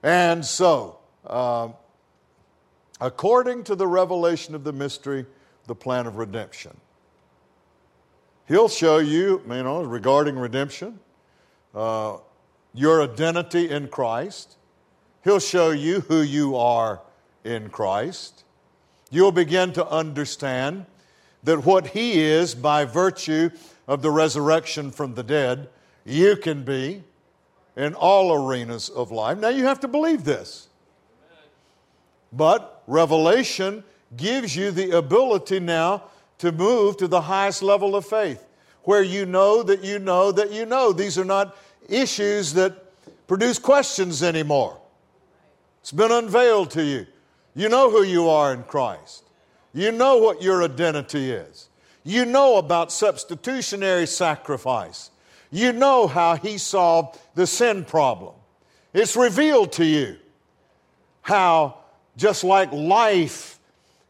And 0.03 0.45
so, 0.45 0.99
uh, 1.27 1.69
according 3.01 3.65
to 3.65 3.75
the 3.75 3.87
revelation 3.87 4.55
of 4.55 4.65
the 4.65 4.73
mystery, 4.73 5.27
the 5.67 5.75
plan 5.75 6.07
of 6.07 6.17
redemption. 6.17 6.77
He'll 8.47 8.69
show 8.69 8.99
you, 8.99 9.43
you 9.49 9.63
know, 9.63 9.83
regarding 9.83 10.39
redemption, 10.39 11.01
uh, 11.75 12.19
your 12.73 13.03
identity 13.03 13.71
in 13.71 13.89
Christ. 13.89 14.57
He'll 15.25 15.41
show 15.41 15.71
you 15.71 16.01
who 16.01 16.23
you 16.23 16.57
are 16.57 17.01
in 17.43 17.69
Christ. 17.71 18.45
You'll 19.11 19.33
begin 19.33 19.73
to 19.73 19.87
understand 19.89 20.87
that 21.43 21.65
what 21.65 21.89
He 21.89 22.21
is 22.21 22.55
by 22.55 22.85
virtue 22.85 23.51
of 23.89 24.03
the 24.03 24.11
resurrection 24.11 24.91
from 24.91 25.15
the 25.15 25.23
dead, 25.23 25.69
you 26.05 26.37
can 26.37 26.65
be 26.65 27.03
in 27.77 27.95
all 27.95 28.33
arenas 28.33 28.89
of 28.89 29.11
life. 29.11 29.39
Now, 29.39 29.49
you 29.49 29.65
have 29.67 29.81
to 29.81 29.89
believe 29.89 30.25
this. 30.25 30.69
But 32.33 32.83
revelation 32.87 33.85
gives 34.17 34.57
you 34.57 34.71
the 34.71 34.97
ability 34.97 35.61
now 35.61 36.05
to 36.39 36.53
move 36.53 36.97
to 36.99 37.09
the 37.09 37.21
highest 37.21 37.63
level 37.63 37.97
of 37.97 38.07
faith, 38.07 38.45
where 38.83 39.03
you 39.03 39.27
know 39.27 39.63
that 39.63 39.83
you 39.83 39.99
know 39.99 40.33
that 40.33 40.53
you 40.53 40.67
know. 40.67 40.93
These 40.93 41.19
are 41.19 41.25
not 41.25 41.57
issues 41.89 42.53
that 42.55 42.75
produce 43.27 43.59
questions 43.59 44.23
anymore. 44.23 44.79
It's 45.81 45.93
been 45.93 46.13
unveiled 46.13 46.71
to 46.73 46.85
you. 46.85 47.07
You 47.55 47.69
know 47.69 47.91
who 47.91 48.03
you 48.03 48.29
are 48.29 48.53
in 48.53 48.65
Christ. 48.65 49.25
You 49.73 49.93
know 49.93 50.19
what 50.19 50.43
your 50.43 50.63
identity 50.63 51.31
is. 51.31 51.69
You 52.05 52.25
know 52.25 52.57
about 52.57 52.93
substitutionary 52.93 54.07
sacrifice. 54.07 55.11
You 55.51 55.73
know 55.73 56.07
how 56.07 56.37
He 56.37 56.59
solved 56.59 57.19
the 57.35 57.47
sin 57.47 57.85
problem. 57.85 58.35
It's 58.93 59.17
revealed 59.17 59.73
to 59.73 59.85
you 59.85 60.17
how, 61.23 61.79
just 62.17 62.45
like 62.45 62.73
life 62.73 63.59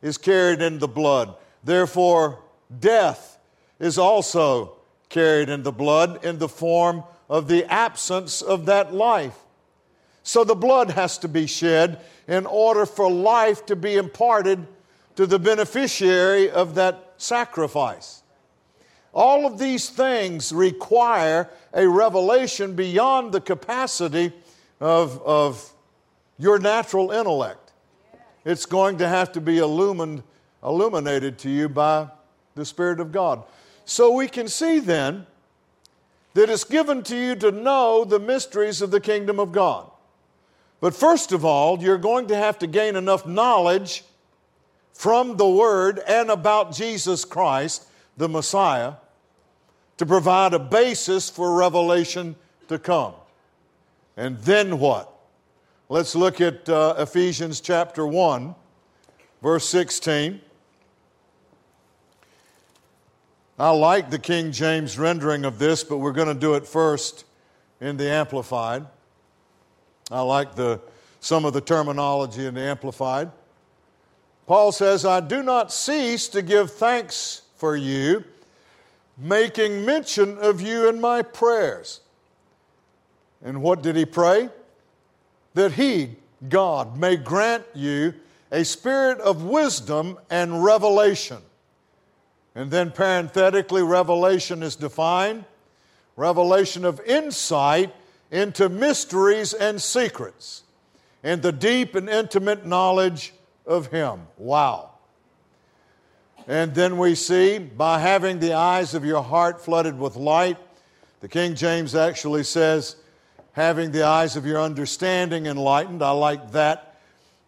is 0.03 0.19
carried 0.19 0.61
in 0.61 0.79
the 0.79 0.89
blood, 0.89 1.35
Therefore, 1.67 2.39
death 2.79 3.39
is 3.81 3.99
also 3.99 4.77
carried 5.09 5.49
in 5.49 5.65
the 5.65 5.73
blood 5.73 6.25
in 6.25 6.39
the 6.39 6.49
form 6.49 7.03
of 7.29 7.49
the 7.49 7.65
absence 7.65 8.41
of 8.41 8.67
that 8.67 8.95
life. 8.95 9.37
So 10.23 10.45
the 10.45 10.55
blood 10.55 10.91
has 10.93 11.19
to 11.19 11.29
be 11.29 11.49
shed 11.49 11.99
in 12.29 12.47
order 12.47 12.87
for 12.87 13.11
life 13.11 13.67
to 13.67 13.75
be 13.75 13.97
imparted 13.97 14.65
to 15.17 15.27
the 15.27 15.41
beneficiary 15.41 16.51
of 16.51 16.77
that 16.77 17.15
sacrifice. 17.17 18.23
All 19.17 19.47
of 19.47 19.59
these 19.59 19.89
things 19.89 20.53
require 20.53 21.49
a 21.73 21.89
revelation 21.89 22.75
beyond 22.75 23.33
the 23.33 23.41
capacity 23.41 24.31
of, 24.79 25.23
of 25.23 25.73
your 26.39 26.59
natural 26.59 27.11
intellect. 27.11 27.73
It's 28.45 28.67
going 28.67 28.99
to 28.99 29.09
have 29.09 29.33
to 29.33 29.41
be 29.41 29.57
illumined 29.57 30.23
illuminated 30.63 31.39
to 31.39 31.49
you 31.49 31.71
by 31.71 32.09
the 32.57 32.67
Spirit 32.67 33.01
of 33.01 33.11
God. 33.11 33.43
So 33.87 34.13
we 34.13 34.29
can 34.29 34.49
see 34.49 34.81
then 34.81 35.27
that 36.35 36.51
it's 36.51 36.65
given 36.65 37.03
to 37.05 37.17
you 37.17 37.37
to 37.37 37.51
know 37.51 38.05
the 38.05 38.19
mysteries 38.19 38.83
of 38.83 38.91
the 38.91 39.01
kingdom 39.01 39.41
of 39.41 39.51
God. 39.51 39.91
But 40.79 40.95
first 40.95 41.33
of 41.33 41.43
all, 41.43 41.83
you're 41.83 41.97
going 41.97 42.27
to 42.27 42.37
have 42.37 42.59
to 42.59 42.67
gain 42.67 42.97
enough 42.97 43.27
knowledge 43.27 44.05
from 44.93 45.39
the 45.39 45.49
Word 45.49 46.01
and 46.07 46.31
about 46.31 46.75
Jesus 46.75 47.25
Christ, 47.25 47.87
the 48.19 48.29
Messiah, 48.29 48.95
to 49.99 50.07
provide 50.07 50.55
a 50.55 50.59
basis 50.59 51.31
for 51.31 51.55
revelation 51.55 52.37
to 52.69 52.79
come. 52.79 53.15
And 54.17 54.39
then 54.41 54.79
what? 54.79 55.13
Let's 55.89 56.15
look 56.15 56.41
at 56.41 56.69
uh, 56.69 56.95
Ephesians 56.99 57.61
chapter 57.61 58.07
1, 58.07 58.55
verse 59.43 59.69
16. 59.69 60.41
I 63.59 63.71
like 63.71 64.11
the 64.11 64.19
King 64.19 64.53
James 64.53 64.99
rendering 64.99 65.45
of 65.45 65.59
this, 65.59 65.83
but 65.85 65.99
we're 65.99 66.13
going 66.13 66.29
to 66.29 66.35
do 66.35 66.55
it 66.55 66.67
first 66.67 67.25
in 67.81 67.97
the 67.97 68.11
Amplified. 68.11 68.85
I 70.11 70.21
like 70.21 70.55
the, 70.55 70.81
some 71.21 71.45
of 71.45 71.53
the 71.53 71.61
terminology 71.61 72.47
in 72.47 72.55
the 72.55 72.61
Amplified. 72.61 73.31
Paul 74.47 74.73
says, 74.73 75.05
I 75.05 75.21
do 75.21 75.43
not 75.43 75.73
cease 75.73 76.29
to 76.29 76.43
give 76.43 76.71
thanks 76.73 77.43
for 77.57 77.77
you, 77.77 78.25
making 79.17 79.85
mention 79.85 80.39
of 80.39 80.61
you 80.61 80.89
in 80.89 81.01
my 81.01 81.23
prayers. 81.23 82.01
And 83.43 83.63
what 83.63 83.83
did 83.83 83.97
he 83.97 84.05
pray? 84.05 84.49
That 85.55 85.73
he, 85.73 86.17
God, 86.49 86.99
may 86.99 87.17
grant 87.17 87.65
you 87.75 88.15
a 88.53 88.65
spirit 88.65 89.19
of 89.21 89.45
wisdom 89.45 90.19
and 90.31 90.63
revelation 90.63 91.39
and 92.57 92.71
then 92.71 92.91
parenthetically, 92.91 93.83
revelation 93.83 94.63
is 94.63 94.75
defined 94.75 95.45
revelation 96.17 96.87
of 96.87 96.99
insight 97.03 97.95
into 98.31 98.71
mysteries 98.71 99.53
and 99.53 99.81
secrets. 99.81 100.63
and 101.23 101.43
the 101.43 101.53
deep 101.53 101.95
and 101.95 102.09
intimate 102.09 102.65
knowledge 102.65 103.35
of 103.67 103.89
Him. 103.89 104.27
Wow. 104.39 104.93
And 106.47 106.75
then 106.75 106.97
we 106.97 107.15
see, 107.17 107.59
by 107.59 107.99
having 107.99 108.39
the 108.39 108.53
eyes 108.53 108.95
of 108.95 109.05
your 109.05 109.23
heart 109.23 109.61
flooded 109.61 109.99
with 109.99 110.15
light, 110.17 110.59
the 111.21 111.29
King 111.29 111.55
James 111.55 111.95
actually 111.95 112.45
says, 112.45 112.97
having 113.53 113.91
the 113.91 114.05
eyes 114.05 114.37
of 114.37 114.47
your 114.47 114.61
understanding 114.61 115.47
enlightened. 115.47 116.03
I 116.03 116.11
like 116.11 116.53
that. 116.53 117.01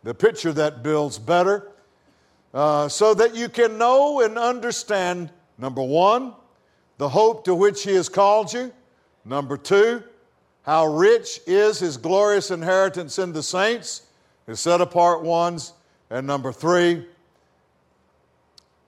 The 0.03 0.15
picture 0.15 0.53
that 0.55 0.83
builds 0.83 1.19
better. 1.19 1.71
Uh, 2.53 2.89
so 2.89 3.13
that 3.15 3.37
you 3.37 3.49
can 3.49 3.77
know 3.77 4.21
and 4.21 4.39
understand, 4.39 5.31
number 5.59 5.83
one, 5.83 6.33
the 6.97 7.09
hope 7.09 7.45
to 7.45 7.55
which 7.55 7.85
He 7.85 7.93
has 7.95 8.09
called 8.09 8.53
you. 8.53 8.73
Number 9.25 9.57
two, 9.57 10.03
how 10.63 10.87
rich 10.87 11.41
is 11.47 11.79
His 11.79 11.99
glorious 11.99 12.51
inheritance 12.51 13.19
in 13.19 13.33
the 13.33 13.43
saints, 13.43 14.03
His 14.47 14.61
set 14.61 14.81
apart 14.81 15.23
ones. 15.23 15.75
And 16.11 16.27
number 16.27 16.53
three, 16.53 17.07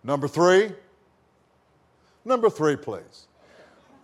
number 0.02 0.28
three, 0.28 0.72
number 2.24 2.50
three, 2.50 2.76
please 2.76 3.26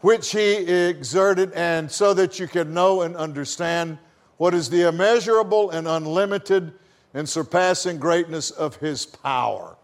which 0.00 0.30
he 0.30 0.52
exerted, 0.88 1.52
and 1.52 1.90
so 1.90 2.14
that 2.14 2.38
you 2.38 2.46
can 2.46 2.72
know 2.72 3.02
and 3.02 3.16
understand 3.16 3.98
what 4.36 4.54
is 4.54 4.68
the 4.70 4.86
immeasurable 4.88 5.70
and 5.70 5.88
unlimited 5.88 6.72
and 7.14 7.28
surpassing 7.28 7.98
greatness 7.98 8.50
of 8.50 8.76
his 8.76 9.06
power 9.06 9.76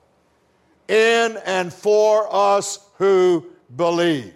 in 0.88 1.38
and 1.46 1.72
for 1.72 2.28
us 2.30 2.86
who 2.98 3.44
believe. 3.74 4.34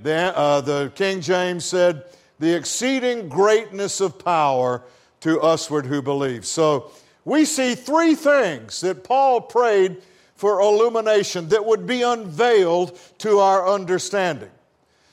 The, 0.00 0.36
uh, 0.36 0.60
the 0.62 0.90
King 0.94 1.20
James 1.20 1.64
said, 1.64 2.04
the 2.38 2.56
exceeding 2.56 3.28
greatness 3.28 4.00
of 4.00 4.18
power 4.18 4.82
to 5.20 5.38
usward 5.42 5.86
who 5.86 6.02
believe. 6.02 6.44
So 6.44 6.90
we 7.24 7.44
see 7.44 7.74
three 7.74 8.14
things 8.14 8.80
that 8.80 9.04
Paul 9.04 9.42
prayed 9.42 10.02
for 10.44 10.60
illumination 10.60 11.48
that 11.48 11.64
would 11.64 11.86
be 11.86 12.02
unveiled 12.02 12.98
to 13.16 13.38
our 13.38 13.66
understanding 13.66 14.50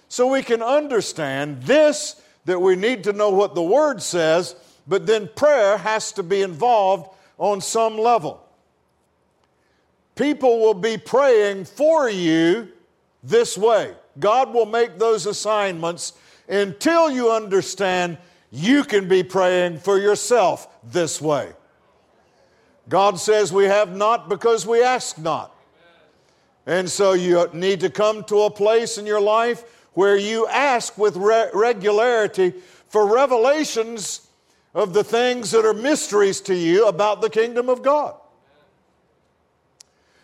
so 0.10 0.28
we 0.28 0.44
can 0.44 0.62
understand 0.62 1.64
this 1.64 2.22
that 2.44 2.60
we 2.60 2.76
need 2.76 3.06
to 3.06 3.14
know 3.14 3.30
what 3.30 3.56
the 3.56 3.64
Word 3.64 4.02
says, 4.02 4.58
but 4.86 5.06
then 5.06 5.30
prayer 5.34 5.78
has 5.78 6.12
to 6.12 6.22
be 6.22 6.42
involved 6.42 7.16
on 7.38 7.62
some 7.62 7.98
level. 7.98 8.46
People 10.16 10.60
will 10.60 10.74
be 10.74 10.98
praying 10.98 11.64
for 11.64 12.10
you 12.10 12.68
this 13.24 13.58
way. 13.58 13.94
God 14.20 14.54
will 14.54 14.66
make 14.66 15.00
those 15.00 15.26
assignments 15.28 16.12
until 16.50 17.10
you 17.10 17.32
understand 17.32 18.18
you 18.52 18.84
can 18.84 19.08
be 19.08 19.24
praying 19.24 19.80
for 19.80 19.98
yourself 19.98 20.68
this 20.84 21.22
way. 21.22 21.54
God 22.90 23.20
says 23.20 23.54
we 23.54 23.66
have 23.66 23.96
not 23.96 24.30
because 24.30 24.66
we 24.66 24.84
ask 24.84 25.18
not. 25.18 25.56
And 26.66 26.90
so 26.90 27.14
you 27.14 27.50
need 27.54 27.80
to 27.82 27.90
come 27.90 28.24
to 28.26 28.42
a 28.44 28.52
place 28.52 28.98
in 28.98 29.06
your 29.06 29.22
life 29.22 29.64
where 29.94 30.16
you 30.16 30.48
ask 30.48 30.98
with 30.98 31.18
re- 31.18 31.50
regularity 31.54 32.54
for 32.88 33.08
revelations 33.08 34.28
of 34.74 34.94
the 34.94 35.04
things 35.04 35.52
that 35.52 35.66
are 35.66 35.74
mysteries 35.74 36.40
to 36.42 36.56
you 36.56 36.88
about 36.88 37.22
the 37.22 37.30
kingdom 37.30 37.68
of 37.70 37.82
God. 37.82 38.16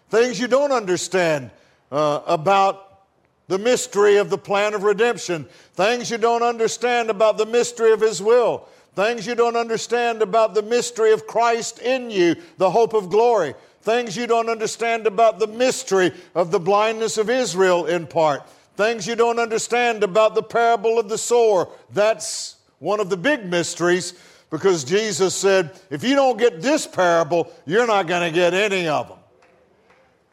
Things 0.09 0.39
you 0.39 0.47
don't 0.47 0.71
understand 0.71 1.51
uh, 1.91 2.21
about 2.25 3.01
the 3.47 3.57
mystery 3.57 4.17
of 4.17 4.29
the 4.29 4.37
plan 4.37 4.73
of 4.73 4.83
redemption, 4.83 5.45
things 5.73 6.11
you 6.11 6.17
don't 6.17 6.43
understand 6.43 7.09
about 7.09 7.37
the 7.37 7.45
mystery 7.45 7.91
of 7.91 8.01
His 8.01 8.21
will, 8.21 8.67
things 8.97 9.27
you 9.27 9.35
don't 9.35 9.55
understand 9.55 10.23
about 10.23 10.55
the 10.55 10.63
mystery 10.63 11.11
of 11.11 11.27
Christ 11.27 11.77
in 11.77 12.09
you, 12.09 12.35
the 12.57 12.71
hope 12.71 12.95
of 12.95 13.11
glory, 13.11 13.53
things 13.83 14.17
you 14.17 14.25
don't 14.25 14.49
understand 14.49 15.05
about 15.05 15.37
the 15.37 15.45
mystery 15.45 16.11
of 16.33 16.49
the 16.49 16.59
blindness 16.59 17.19
of 17.19 17.29
Israel 17.29 17.85
in 17.85 18.07
part, 18.07 18.49
things 18.75 19.05
you 19.05 19.15
don't 19.15 19.37
understand 19.37 20.03
about 20.03 20.33
the 20.33 20.41
parable 20.41 20.97
of 20.97 21.09
the 21.09 21.17
sower. 21.19 21.69
That's 21.93 22.55
one 22.79 22.99
of 22.99 23.11
the 23.11 23.17
big 23.17 23.45
mysteries 23.45 24.15
because 24.49 24.83
Jesus 24.83 25.35
said, 25.35 25.79
if 25.91 26.03
you 26.03 26.15
don't 26.15 26.39
get 26.39 26.59
this 26.63 26.87
parable, 26.87 27.53
you're 27.67 27.85
not 27.85 28.07
going 28.07 28.27
to 28.27 28.35
get 28.35 28.55
any 28.55 28.87
of 28.87 29.09
them. 29.09 29.19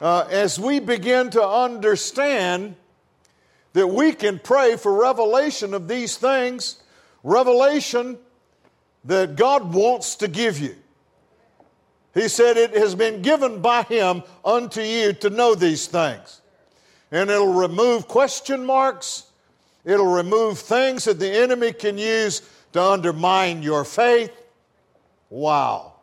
Uh, 0.01 0.25
as 0.31 0.57
we 0.57 0.79
begin 0.79 1.29
to 1.29 1.47
understand 1.47 2.75
that 3.73 3.85
we 3.85 4.11
can 4.11 4.39
pray 4.39 4.75
for 4.75 4.91
revelation 4.91 5.75
of 5.75 5.87
these 5.87 6.17
things, 6.17 6.81
revelation 7.23 8.17
that 9.05 9.35
God 9.35 9.73
wants 9.73 10.15
to 10.17 10.27
give 10.27 10.59
you. 10.59 10.75
He 12.13 12.27
said, 12.27 12.57
It 12.57 12.75
has 12.75 12.95
been 12.95 13.21
given 13.21 13.61
by 13.61 13.83
Him 13.83 14.23
unto 14.43 14.81
you 14.81 15.13
to 15.13 15.29
know 15.29 15.55
these 15.55 15.87
things 15.87 16.41
and 17.11 17.29
it'll 17.29 17.53
remove 17.53 18.07
question 18.07 18.65
marks. 18.65 19.27
It'll 19.83 20.11
remove 20.11 20.59
things 20.59 21.05
that 21.05 21.19
the 21.19 21.31
enemy 21.31 21.71
can 21.71 21.97
use 21.97 22.41
to 22.73 22.83
undermine 22.83 23.63
your 23.63 23.85
faith. 23.85 24.31
Wow. 25.29 25.93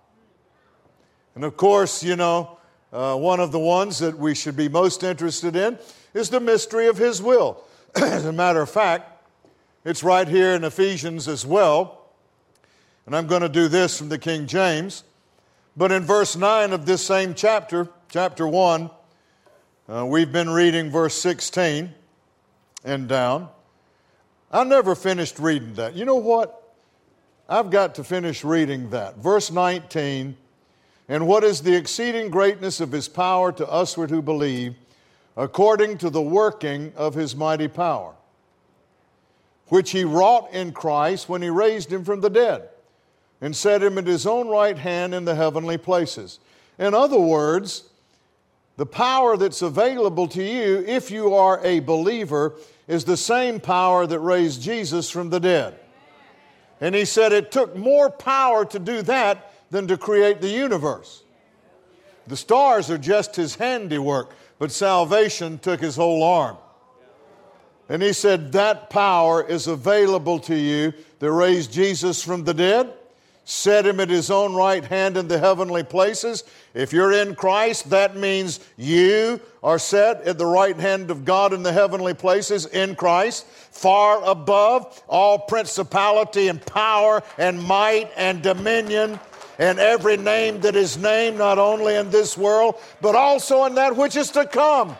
And 1.35 1.45
of 1.45 1.57
course, 1.57 2.03
you 2.03 2.17
know, 2.17 2.59
uh, 2.93 3.17
one 3.17 3.41
of 3.41 3.53
the 3.53 3.59
ones 3.59 3.99
that 3.99 4.17
we 4.17 4.35
should 4.35 4.57
be 4.57 4.69
most 4.69 5.03
interested 5.03 5.57
in 5.57 5.79
is 6.15 6.31
the 6.31 6.41
mystery 6.41 6.87
of 6.87 6.97
His 6.97 7.21
will. 7.21 7.63
as 7.97 8.25
a 8.25 8.33
matter 8.33 8.63
of 8.63 8.71
fact, 8.71 9.27
it's 9.85 10.03
right 10.05 10.29
here 10.29 10.55
in 10.55 10.65
Ephesians 10.65 11.27
as 11.27 11.45
well. 11.45 12.02
And 13.07 13.17
I'm 13.17 13.27
going 13.27 13.43
to 13.43 13.49
do 13.49 13.69
this 13.69 13.99
from 13.99 14.09
the 14.09 14.19
King 14.19 14.47
James. 14.47 15.05
But 15.77 15.91
in 15.91 16.05
verse 16.05 16.37
9 16.37 16.73
of 16.73 16.87
this 16.87 17.05
same 17.05 17.35
chapter, 17.35 17.89
chapter 18.09 18.47
1, 18.47 18.91
uh, 19.89 20.07
we've 20.07 20.31
been 20.31 20.51
reading 20.51 20.91
verse 20.91 21.15
16 21.15 21.93
and 22.85 23.09
down. 23.09 23.49
I 24.53 24.65
never 24.65 24.95
finished 24.95 25.39
reading 25.39 25.75
that. 25.75 25.95
You 25.95 26.05
know 26.05 26.17
what? 26.17 26.75
I've 27.49 27.71
got 27.71 27.97
to 27.97 28.05
finish 28.05 28.45
reading 28.45 28.91
that. 28.91 29.17
Verse 29.17 29.51
19, 29.51 30.37
and 31.09 31.27
what 31.27 31.43
is 31.43 31.63
the 31.63 31.75
exceeding 31.75 32.31
greatness 32.31 32.81
of 32.81 32.93
his 32.93 33.09
power 33.09 33.51
to 33.53 33.65
usward 33.65 34.11
who 34.11 34.23
believe, 34.23 34.75
according 35.37 35.99
to 35.99 36.11
the 36.11 36.23
working 36.23 36.93
of 36.97 37.15
his 37.15 37.35
mighty 37.35 37.69
power, 37.69 38.15
which 39.69 39.91
he 39.91 40.05
wrought 40.05 40.53
in 40.53 40.73
Christ 40.73 41.29
when 41.29 41.43
he 41.43 41.51
raised 41.51 41.91
him 41.93 42.05
from 42.05 42.21
the 42.21 42.31
dead 42.31 42.69
and 43.43 43.55
set 43.55 43.83
him 43.83 43.99
at 43.99 44.07
his 44.07 44.25
own 44.25 44.49
right 44.49 44.79
hand 44.79 45.13
in 45.13 45.25
the 45.25 45.35
heavenly 45.35 45.77
places. 45.77 46.39
In 46.79 46.95
other 46.95 47.19
words, 47.19 47.83
the 48.77 48.87
power 48.87 49.37
that's 49.37 49.63
available 49.63 50.29
to 50.29 50.43
you 50.43 50.85
if 50.87 51.11
you 51.11 51.35
are 51.35 51.61
a 51.65 51.81
believer 51.81 52.55
is 52.87 53.05
the 53.05 53.17
same 53.17 53.59
power 53.61 54.07
that 54.07 54.21
raised 54.21 54.63
Jesus 54.63 55.11
from 55.11 55.29
the 55.29 55.41
dead. 55.41 55.79
And 56.81 56.95
he 56.95 57.05
said 57.05 57.33
it 57.33 57.51
took 57.51 57.77
more 57.77 58.09
power 58.09 58.65
to 58.65 58.79
do 58.79 59.03
that 59.03 59.53
than 59.71 59.89
to 59.89 59.97
create 59.97 60.41
the 60.41 60.49
universe. 60.49 61.25
The 62.29 62.37
stars 62.37 62.91
are 62.91 62.99
just 62.99 63.35
his 63.35 63.57
handiwork, 63.57 64.35
but 64.61 64.71
salvation 64.71 65.59
took 65.59 65.81
his 65.81 65.97
whole 65.97 66.23
arm. 66.23 66.57
And 67.89 68.03
he 68.03 68.13
said 68.13 68.53
that 68.53 68.89
power 68.89 69.43
is 69.43 69.67
available 69.67 70.39
to 70.41 70.55
you 70.55 70.93
that 71.19 71.33
raised 71.33 71.73
Jesus 71.73 72.23
from 72.23 72.45
the 72.45 72.55
dead 72.55 72.93
set 73.45 73.87
him 73.87 74.01
at 74.01 74.09
his 74.09 74.31
own 74.31 74.55
right 74.55 74.85
hand 74.85 75.17
in 75.17 75.29
the 75.29 75.39
heavenly 75.39 75.83
places. 75.83 76.45
If 76.75 76.93
you're 76.93 77.13
in 77.13 77.35
Christ, 77.35 77.91
that 77.91 78.17
means 78.17 78.61
you 78.77 79.41
are 79.63 79.79
set 79.79 80.23
at 80.23 80.39
the 80.39 80.47
right 80.47 80.77
hand 80.77 81.11
of 81.11 81.25
God 81.25 81.53
in 81.53 81.63
the 81.63 81.73
heavenly 81.73 82.15
places 82.15 82.67
in 82.67 82.95
Christ, 82.95 83.47
far 83.47 84.23
above 84.25 85.03
all 85.09 85.41
principality 85.41 86.49
and 86.49 86.65
power 86.65 87.23
and 87.37 87.63
might 87.63 88.11
and 88.17 88.43
dominion 88.43 89.19
and 89.59 89.79
every 89.79 90.17
name 90.17 90.61
that 90.61 90.77
is 90.77 90.97
named, 90.97 91.39
not 91.39 91.59
only 91.59 91.97
in 91.97 92.11
this 92.11 92.39
world, 92.39 92.77
but 93.01 93.15
also 93.15 93.65
in 93.65 93.75
that 93.75 93.97
which 93.97 94.17
is 94.17 94.31
to 94.31 94.47
come. 94.47 94.97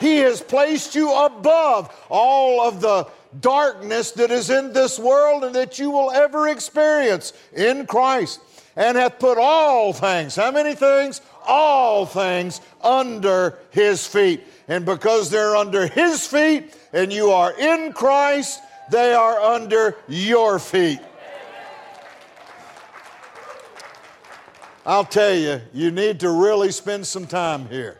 He 0.00 0.18
has 0.18 0.42
placed 0.42 0.94
you 0.94 1.14
above 1.14 1.94
all 2.10 2.60
of 2.60 2.80
the 2.80 3.08
darkness 3.40 4.12
that 4.12 4.30
is 4.30 4.50
in 4.50 4.72
this 4.72 4.98
world 4.98 5.44
and 5.44 5.54
that 5.54 5.78
you 5.78 5.90
will 5.90 6.10
ever 6.10 6.48
experience 6.48 7.32
in 7.52 7.86
Christ, 7.86 8.40
and 8.76 8.96
hath 8.96 9.18
put 9.18 9.38
all 9.38 9.92
things, 9.92 10.34
how 10.34 10.50
many 10.50 10.74
things? 10.74 11.20
All 11.46 12.06
things 12.06 12.60
under 12.82 13.58
his 13.70 14.06
feet. 14.06 14.42
And 14.66 14.84
because 14.84 15.30
they're 15.30 15.56
under 15.56 15.86
his 15.86 16.26
feet 16.26 16.74
and 16.92 17.12
you 17.12 17.30
are 17.30 17.52
in 17.58 17.92
Christ, 17.92 18.60
they 18.90 19.14
are 19.14 19.38
under 19.38 19.96
your 20.08 20.58
feet. 20.58 21.00
I'll 24.86 25.04
tell 25.04 25.34
you, 25.34 25.60
you 25.72 25.90
need 25.90 26.20
to 26.20 26.30
really 26.30 26.70
spend 26.70 27.06
some 27.06 27.26
time 27.26 27.68
here. 27.68 27.98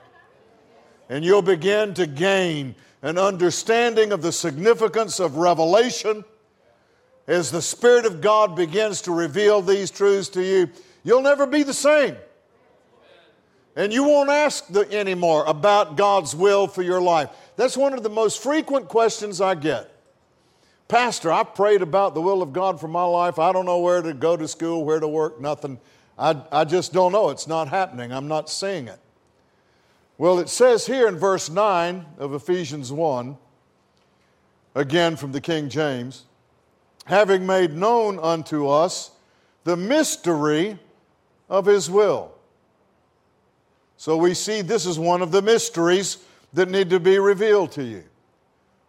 And 1.08 1.24
you'll 1.24 1.42
begin 1.42 1.94
to 1.94 2.06
gain 2.06 2.74
an 3.04 3.18
understanding 3.18 4.12
of 4.12 4.22
the 4.22 4.32
significance 4.32 5.20
of 5.20 5.36
revelation 5.36 6.24
as 7.26 7.50
the 7.50 7.60
Spirit 7.60 8.06
of 8.06 8.22
God 8.22 8.56
begins 8.56 9.02
to 9.02 9.12
reveal 9.12 9.60
these 9.60 9.90
truths 9.90 10.30
to 10.30 10.42
you, 10.42 10.70
you'll 11.04 11.20
never 11.20 11.46
be 11.46 11.62
the 11.62 11.74
same. 11.74 12.16
And 13.76 13.92
you 13.92 14.04
won't 14.04 14.30
ask 14.30 14.68
the, 14.68 14.90
anymore 14.90 15.44
about 15.44 15.98
God's 15.98 16.34
will 16.34 16.66
for 16.66 16.80
your 16.80 17.02
life. 17.02 17.28
That's 17.56 17.76
one 17.76 17.92
of 17.92 18.02
the 18.02 18.08
most 18.08 18.42
frequent 18.42 18.88
questions 18.88 19.38
I 19.38 19.54
get. 19.54 19.90
Pastor, 20.88 21.30
I 21.30 21.42
prayed 21.42 21.82
about 21.82 22.14
the 22.14 22.22
will 22.22 22.40
of 22.40 22.54
God 22.54 22.80
for 22.80 22.88
my 22.88 23.04
life. 23.04 23.38
I 23.38 23.52
don't 23.52 23.66
know 23.66 23.80
where 23.80 24.00
to 24.00 24.14
go 24.14 24.34
to 24.34 24.48
school, 24.48 24.82
where 24.82 25.00
to 25.00 25.08
work, 25.08 25.42
nothing. 25.42 25.78
I, 26.18 26.40
I 26.50 26.64
just 26.64 26.94
don't 26.94 27.12
know. 27.12 27.28
It's 27.28 27.46
not 27.46 27.68
happening. 27.68 28.12
I'm 28.12 28.28
not 28.28 28.48
seeing 28.48 28.88
it. 28.88 28.98
Well, 30.16 30.38
it 30.38 30.48
says 30.48 30.86
here 30.86 31.08
in 31.08 31.18
verse 31.18 31.50
9 31.50 32.06
of 32.18 32.34
Ephesians 32.34 32.92
1, 32.92 33.36
again 34.76 35.16
from 35.16 35.32
the 35.32 35.40
King 35.40 35.68
James, 35.68 36.24
having 37.06 37.44
made 37.44 37.74
known 37.74 38.20
unto 38.20 38.68
us 38.68 39.10
the 39.64 39.76
mystery 39.76 40.78
of 41.48 41.66
his 41.66 41.90
will. 41.90 42.32
So 43.96 44.16
we 44.16 44.34
see 44.34 44.62
this 44.62 44.86
is 44.86 44.98
one 44.98 45.20
of 45.20 45.32
the 45.32 45.42
mysteries 45.42 46.18
that 46.52 46.68
need 46.70 46.90
to 46.90 47.00
be 47.00 47.18
revealed 47.18 47.72
to 47.72 47.82
you. 47.82 48.04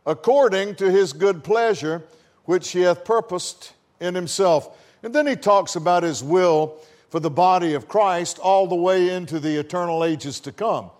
According 0.05 0.75
to 0.75 0.91
his 0.91 1.11
good 1.11 1.43
pleasure, 1.43 2.03
which 2.43 2.69
he 2.71 2.81
hath 2.81 3.03
purposed 3.03 3.73
in 3.99 4.13
himself. 4.13 4.77
And 5.01 5.13
then 5.13 5.25
he 5.25 5.35
talks 5.35 5.75
about 5.75 6.03
his 6.03 6.23
will 6.23 6.77
for 7.09 7.19
the 7.19 7.31
body 7.31 7.73
of 7.73 7.87
Christ 7.87 8.37
all 8.37 8.67
the 8.67 8.75
way 8.75 9.09
into 9.09 9.39
the 9.39 9.55
eternal 9.55 10.03
ages 10.03 10.39
to 10.41 10.51
come. 10.51 10.91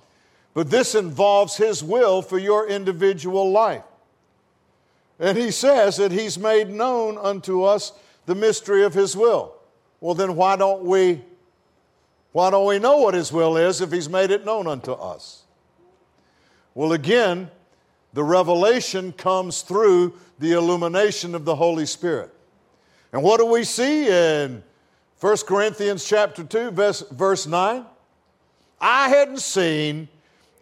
But 0.56 0.72
this 0.72 0.96
involves 0.96 1.58
his 1.58 1.84
will 1.84 2.24
for 2.24 2.40
your 2.40 2.68
individual 2.68 3.52
life. 3.52 3.84
And 5.20 5.38
he 5.38 5.52
says 5.52 5.98
that 5.98 6.12
he's 6.12 6.40
made 6.40 6.70
known 6.70 7.18
unto 7.18 7.64
us 7.64 7.92
the 8.26 8.36
mystery 8.36 8.84
of 8.84 8.94
his 8.94 9.16
will. 9.16 9.54
Well, 10.00 10.16
then 10.16 10.36
why 10.36 10.56
don't 10.56 10.84
we 10.84 11.22
why 12.32 12.50
don't 12.50 12.66
we 12.66 12.80
know 12.80 12.98
what 12.98 13.14
his 13.14 13.32
will 13.32 13.56
is 13.56 13.80
if 13.80 13.94
he's 13.94 14.10
made 14.10 14.30
it 14.30 14.44
known 14.44 14.68
unto 14.68 14.92
us? 14.92 15.44
Well, 16.74 16.92
again, 16.92 17.50
the 18.12 18.26
revelation 18.26 19.14
comes 19.14 19.62
through 19.62 20.20
the 20.40 20.52
illumination 20.52 21.34
of 21.34 21.46
the 21.46 21.56
Holy 21.56 21.86
Spirit. 21.86 22.34
And 23.14 23.24
what 23.24 23.40
do 23.40 23.46
we 23.46 23.64
see 23.64 24.10
in 24.10 24.64
1 25.22 25.38
Corinthians 25.48 26.04
chapter 26.06 26.44
2 26.44 26.72
verse, 26.72 27.06
verse 27.10 27.48
9? 27.48 27.86
Eye 28.82 29.10
hadn't 29.10 29.40
seen, 29.40 30.10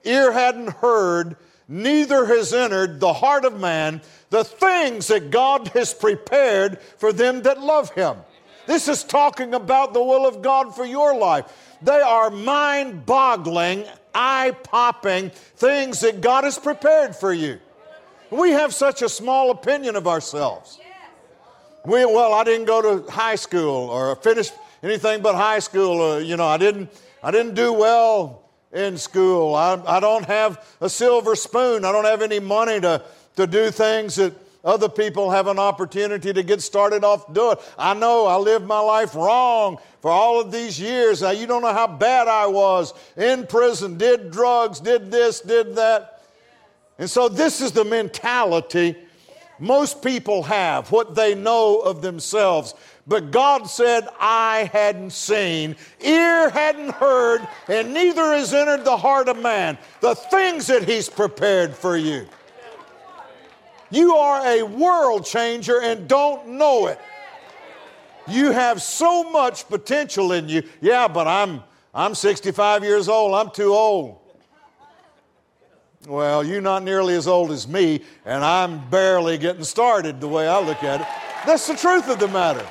ear 0.04 0.32
hadn't 0.32 0.70
heard, 0.70 1.36
neither 1.68 2.26
has 2.26 2.54
entered 2.54 3.00
the 3.00 3.14
heart 3.14 3.46
of 3.46 3.60
man 3.60 4.02
the 4.30 4.44
things 4.44 5.08
that 5.08 5.32
God 5.32 5.68
has 5.70 5.94
prepared 5.94 6.80
for 6.98 7.14
them 7.14 7.44
that 7.44 7.62
love 7.62 7.92
him. 7.92 8.18
This 8.66 8.88
is 8.88 9.04
talking 9.04 9.54
about 9.54 9.94
the 9.94 10.04
will 10.04 10.26
of 10.26 10.42
God 10.42 10.76
for 10.76 10.86
your 10.86 11.16
life. 11.16 11.46
They 11.82 12.00
are 12.00 12.30
mind 12.30 13.06
boggling, 13.06 13.86
eye 14.16 14.56
popping 14.64 15.30
things 15.30 16.00
that 16.00 16.22
God 16.22 16.46
has 16.46 16.58
prepared 16.58 17.16
for 17.16 17.34
you. 17.34 17.60
We 18.32 18.52
have 18.52 18.74
such 18.74 19.02
a 19.02 19.10
small 19.10 19.52
opinion 19.52 19.96
of 19.96 20.08
ourselves. 20.08 20.80
We, 21.86 22.06
well, 22.06 22.34
I 22.34 22.44
didn't 22.46 22.66
go 22.66 22.82
to 22.82 23.12
high 23.12 23.36
school 23.36 23.90
or 23.90 24.16
finish 24.16 24.50
anything 24.82 25.22
but 25.22 25.36
high 25.36 25.60
school. 25.60 26.00
Or, 26.00 26.22
you 26.22 26.38
know, 26.38 26.48
I 26.48 26.58
didn't, 26.58 26.90
I 27.22 27.32
didn't 27.32 27.56
do 27.56 27.74
well 27.74 28.43
in 28.74 28.98
school. 28.98 29.56
I, 29.56 29.82
I 29.86 30.00
don't 30.00 30.26
have 30.26 30.66
a 30.82 30.90
silver 30.90 31.36
spoon. 31.36 31.86
I 31.86 31.92
don't 31.92 32.06
have 32.06 32.22
any 32.22 32.40
money 32.40 32.80
to, 32.82 33.04
to 33.36 33.48
do 33.48 33.72
things 33.72 34.16
that 34.16 34.34
other 34.64 34.88
people 34.88 35.30
have 35.32 35.48
an 35.48 35.60
opportunity 35.60 36.32
to 36.32 36.42
get 36.42 36.62
started 36.62 37.04
off 37.04 37.32
doing. 37.34 37.58
I 37.78 37.94
know 37.94 38.26
I 38.26 38.38
lived 38.38 38.66
my 38.66 38.80
life 38.80 39.14
wrong 39.14 39.78
for 40.02 40.10
all 40.10 40.40
of 40.40 40.52
these 40.52 40.80
years. 40.80 41.22
Now, 41.22 41.32
you 41.32 41.46
don't 41.48 41.62
know 41.62 41.74
how 41.74 41.88
bad 41.88 42.28
I 42.28 42.48
was 42.48 42.94
in 43.18 43.46
prison, 43.46 43.98
did 43.98 44.32
drugs, 44.32 44.80
did 44.80 45.12
this, 45.12 45.42
did 45.42 45.76
that. 45.76 46.24
And 46.98 47.10
so, 47.10 47.28
this 47.28 47.60
is 47.60 47.74
the 47.74 47.84
mentality 47.84 48.96
most 49.60 50.02
people 50.02 50.44
have, 50.44 50.92
what 50.92 51.16
they 51.16 51.36
know 51.36 51.80
of 51.80 52.02
themselves. 52.02 52.74
But 53.06 53.32
God 53.32 53.70
said, 53.70 54.08
Eye 54.20 54.70
hadn't 54.72 55.12
seen, 55.12 55.76
ear 56.00 56.50
hadn't 56.50 56.92
heard, 56.92 57.46
and 57.68 57.94
neither 57.94 58.34
has 58.34 58.54
entered 58.54 58.86
the 58.86 58.96
heart 58.96 59.28
of 59.28 59.38
man 59.38 59.78
the 60.00 60.16
things 60.16 60.68
that 60.68 60.88
He's 60.88 61.10
prepared 61.10 61.76
for 61.76 61.98
you. 61.98 62.28
You 63.92 64.16
are 64.16 64.46
a 64.48 64.64
world 64.64 65.26
changer 65.26 65.82
and 65.82 66.08
don't 66.08 66.48
know 66.48 66.88
it. 66.88 67.00
You 68.28 68.52
have 68.52 68.82
so 68.82 69.30
much 69.30 69.68
potential 69.68 70.32
in 70.32 70.48
you. 70.48 70.64
Yeah, 70.80 71.10
but 71.10 71.28
I'm 71.28 71.62
I'm 71.94 72.16
65 72.16 72.84
years 72.84 73.08
old. 73.08 73.36
I'm 73.36 73.52
too 73.52 73.74
old. 73.74 74.20
Well, 76.08 76.44
you're 76.44 76.62
not 76.62 76.84
nearly 76.84 77.16
as 77.16 77.28
old 77.28 77.52
as 77.52 77.68
me, 77.68 78.02
and 78.26 78.44
I'm 78.44 78.90
barely 78.90 79.38
getting 79.38 79.64
started 79.64 80.20
the 80.20 80.28
way 80.28 80.48
I 80.48 80.60
look 80.60 80.84
at 80.84 81.02
it. 81.02 81.08
That's 81.46 81.68
the 81.68 81.76
truth 81.76 82.10
of 82.10 82.20
the 82.20 82.28
matter. 82.28 82.66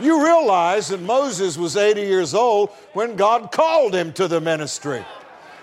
You 0.00 0.24
realize 0.24 0.88
that 0.88 1.00
Moses 1.00 1.56
was 1.56 1.76
80 1.76 2.00
years 2.00 2.34
old 2.34 2.70
when 2.94 3.14
God 3.14 3.52
called 3.52 3.94
him 3.94 4.12
to 4.14 4.26
the 4.26 4.40
ministry. 4.40 5.04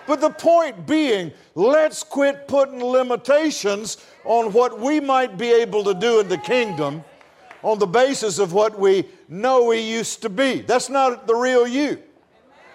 But 0.08 0.22
the 0.22 0.30
point 0.30 0.88
being, 0.88 1.32
let's 1.54 2.04
quit 2.04 2.48
putting 2.48 2.84
limitations 2.84 3.98
on 4.24 4.54
what 4.54 4.80
we 4.80 5.00
might 5.00 5.38
be 5.38 5.52
able 5.52 5.84
to 5.84 5.94
do 5.94 6.20
in 6.20 6.30
the 6.30 6.38
kingdom 6.38 7.04
on 7.62 7.78
the 7.78 7.88
basis 7.88 8.40
of 8.40 8.54
what 8.54 8.80
we 8.80 9.06
know 9.28 9.66
we 9.66 9.80
used 9.80 10.22
to 10.24 10.30
be. 10.30 10.62
That's 10.62 10.90
not 10.90 11.28
the 11.28 11.36
real 11.36 11.68
you. 11.68 12.02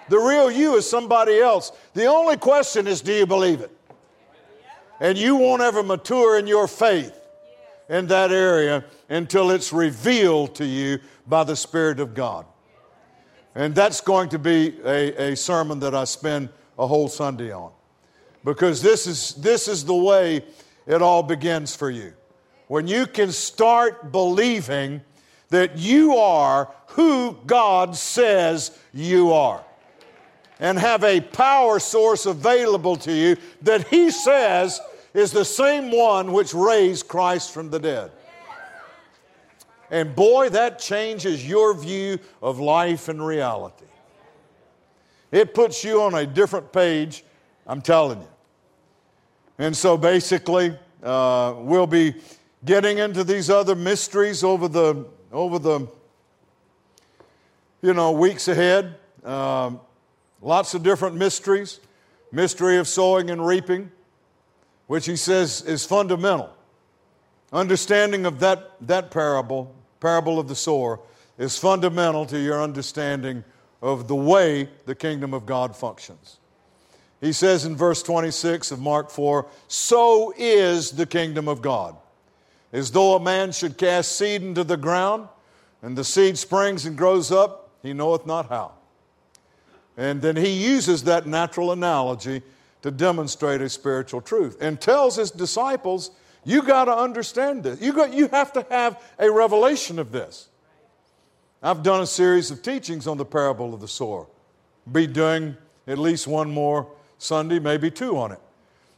The 0.09 0.19
real 0.19 0.51
you 0.51 0.77
is 0.77 0.89
somebody 0.89 1.41
else. 1.41 1.73
The 1.95 2.07
only 2.07 2.37
question 2.37 2.87
is 2.87 3.01
do 3.01 3.13
you 3.13 3.27
believe 3.27 3.61
it? 3.61 3.71
And 5.01 5.19
you 5.19 5.37
won't 5.37 5.63
ever 5.63 5.83
mature 5.83 6.39
in 6.39 6.47
your 6.47 6.69
faith 6.69 7.26
in 7.89 8.07
that 8.09 8.32
area 8.32 8.84
until 9.09 9.51
it's 9.51 9.72
revealed 9.72 10.55
to 10.57 10.64
you 10.64 10.99
by 11.26 11.45
the 11.45 11.57
Spirit 11.57 12.01
of 12.01 12.14
God. 12.14 12.47
And 13.55 13.74
that's 13.74 14.01
going 14.01 14.28
to 14.30 14.39
be 14.39 14.78
a, 14.84 15.32
a 15.32 15.37
sermon 15.37 15.80
that 15.80 15.95
I 15.95 16.05
spend 16.05 16.51
a 16.78 16.87
whole 16.87 17.09
Sunday 17.09 17.53
on. 17.53 17.72
Because 18.45 18.82
this 18.82 19.07
is, 19.07 19.34
this 19.34 19.66
is 19.66 19.84
the 19.84 19.95
way 19.95 20.45
it 20.87 21.03
all 21.03 21.22
begins 21.22 21.74
for 21.74 21.91
you. 21.91 22.12
When 22.68 22.87
you 22.87 23.07
can 23.07 23.32
start 23.32 24.12
believing 24.12 25.01
that 25.49 25.78
you 25.78 26.16
are 26.16 26.72
who 26.89 27.37
God 27.47 27.97
says 27.97 28.76
you 28.93 29.32
are 29.32 29.64
and 30.59 30.78
have 30.78 31.05
a 31.05 31.20
power 31.20 31.78
source 31.78 32.26
available 32.26 32.97
to 32.97 33.12
you 33.12 33.37
that 33.62 33.87
He 33.89 34.11
says 34.11 34.80
is 35.17 35.33
the 35.33 35.45
same 35.45 35.91
one 35.91 36.31
which 36.31 36.53
raised 36.53 37.09
Christ 37.09 37.53
from 37.53 37.71
the 37.71 37.79
dead. 37.79 38.12
And 39.91 40.14
boy, 40.14 40.51
that 40.51 40.79
changes 40.79 41.49
your 41.49 41.73
view 41.75 42.19
of 42.43 42.61
life 42.61 43.09
and 43.09 43.25
reality. 43.25 43.87
It 45.33 45.55
puts 45.55 45.83
you 45.83 46.03
on 46.03 46.14
a 46.14 46.27
different 46.27 46.71
page, 46.71 47.25
I'm 47.67 47.81
telling 47.81 48.21
you. 48.21 48.29
And 49.59 49.75
so 49.75 49.97
basically, 49.97 50.77
uh, 51.03 51.55
we'll 51.57 51.87
be 51.87 52.14
getting 52.64 52.99
into 52.99 53.25
these 53.25 53.49
other 53.49 53.75
mysteries 53.75 54.45
over 54.45 54.69
the, 54.69 55.07
over 55.33 55.59
the 55.59 55.89
you 57.81 57.95
know, 57.95 58.12
weeks 58.12 58.49
ahead. 58.49 58.97
Um, 59.25 59.81
lots 60.43 60.75
of 60.75 60.83
different 60.83 61.17
mysteries. 61.17 61.81
Mystery 62.33 62.77
of 62.77 62.87
sowing 62.87 63.31
and 63.31 63.47
reaping, 63.47 63.91
which 64.87 65.07
he 65.07 65.16
says 65.16 65.62
is 65.62 65.84
fundamental. 65.84 66.51
Understanding 67.53 68.26
of 68.26 68.41
that, 68.41 68.72
that 68.80 69.11
parable, 69.11 69.74
parable 70.01 70.39
of 70.39 70.49
the 70.49 70.55
sower, 70.55 71.01
is 71.39 71.59
fundamental 71.59 72.26
to 72.26 72.39
your 72.39 72.62
understanding 72.62 73.45
of 73.82 74.09
the 74.09 74.14
way 74.14 74.68
the 74.87 74.95
kingdom 74.95 75.34
of 75.34 75.47
God 75.47 75.76
functions. 75.76 76.39
He 77.20 77.32
says 77.32 77.64
in 77.64 77.76
verse 77.76 78.03
26 78.03 78.72
of 78.72 78.80
Mark 78.80 79.11
4 79.11 79.47
So 79.68 80.32
is 80.37 80.91
the 80.91 81.07
kingdom 81.07 81.49
of 81.49 81.62
God. 81.62 81.97
As 82.72 82.91
though 82.91 83.14
a 83.16 83.20
man 83.20 83.53
should 83.53 83.78
cast 83.78 84.18
seed 84.18 84.43
into 84.43 84.64
the 84.64 84.76
ground, 84.76 85.28
and 85.82 85.97
the 85.97 86.05
seed 86.05 86.37
springs 86.37 86.84
and 86.84 86.97
grows 86.97 87.30
up, 87.30 87.70
he 87.82 87.93
knoweth 87.93 88.26
not 88.26 88.49
how. 88.49 88.72
And 89.97 90.20
then 90.20 90.37
he 90.37 90.51
uses 90.51 91.05
that 91.05 91.26
natural 91.26 91.72
analogy 91.72 92.43
to 92.87 92.93
demonstrate 92.93 93.61
a 93.61 93.68
spiritual 93.68 94.20
truth 94.20 94.59
and 94.61 94.80
tells 94.80 95.16
his 95.16 95.32
disciples, 95.32 96.12
You 96.45 96.62
got 96.62 96.84
to 96.84 96.97
understand 96.97 97.64
this. 97.64 97.80
You, 97.80 97.93
got, 97.93 98.14
you 98.14 98.28
have 98.28 98.53
to 98.53 98.64
have 98.70 99.03
a 99.18 99.28
revelation 99.28 99.99
of 99.99 100.12
this. 100.12 100.49
I've 101.61 101.82
done 101.82 102.01
a 102.01 102.07
series 102.07 102.53
of 102.53 102.62
teachings 102.62 103.09
on 103.09 103.16
the 103.16 103.24
parable 103.24 103.74
of 103.74 103.80
the 103.80 103.89
sower. 103.89 104.28
Be 104.93 105.09
doing 105.09 105.57
at 105.89 105.99
least 105.99 106.28
one 106.28 106.49
more 106.49 106.89
Sunday, 107.18 107.59
maybe 107.59 107.91
two 107.91 108.16
on 108.18 108.30
it. 108.30 108.39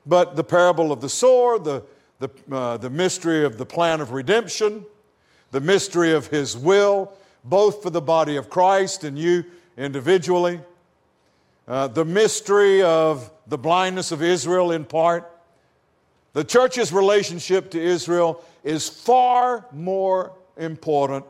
But 0.04 0.36
the 0.36 0.44
parable 0.44 0.92
of 0.92 1.00
the 1.00 1.08
sower, 1.08 1.58
the, 1.58 1.82
the, 2.18 2.28
uh, 2.52 2.76
the 2.76 2.90
mystery 2.90 3.42
of 3.42 3.56
the 3.56 3.64
plan 3.64 4.02
of 4.02 4.12
redemption, 4.12 4.84
the 5.50 5.62
mystery 5.62 6.12
of 6.12 6.26
His 6.26 6.58
will, 6.58 7.14
both 7.42 7.82
for 7.82 7.88
the 7.88 8.02
body 8.02 8.36
of 8.36 8.50
Christ 8.50 9.04
and 9.04 9.18
you 9.18 9.46
individually, 9.78 10.60
uh, 11.66 11.88
the 11.88 12.04
mystery 12.04 12.82
of 12.82 13.30
the 13.48 13.58
blindness 13.58 14.12
of 14.12 14.22
Israel 14.22 14.72
in 14.72 14.84
part. 14.84 15.30
The 16.34 16.44
church's 16.44 16.92
relationship 16.92 17.70
to 17.70 17.80
Israel 17.80 18.44
is 18.62 18.88
far 18.88 19.66
more 19.72 20.32
important 20.56 21.24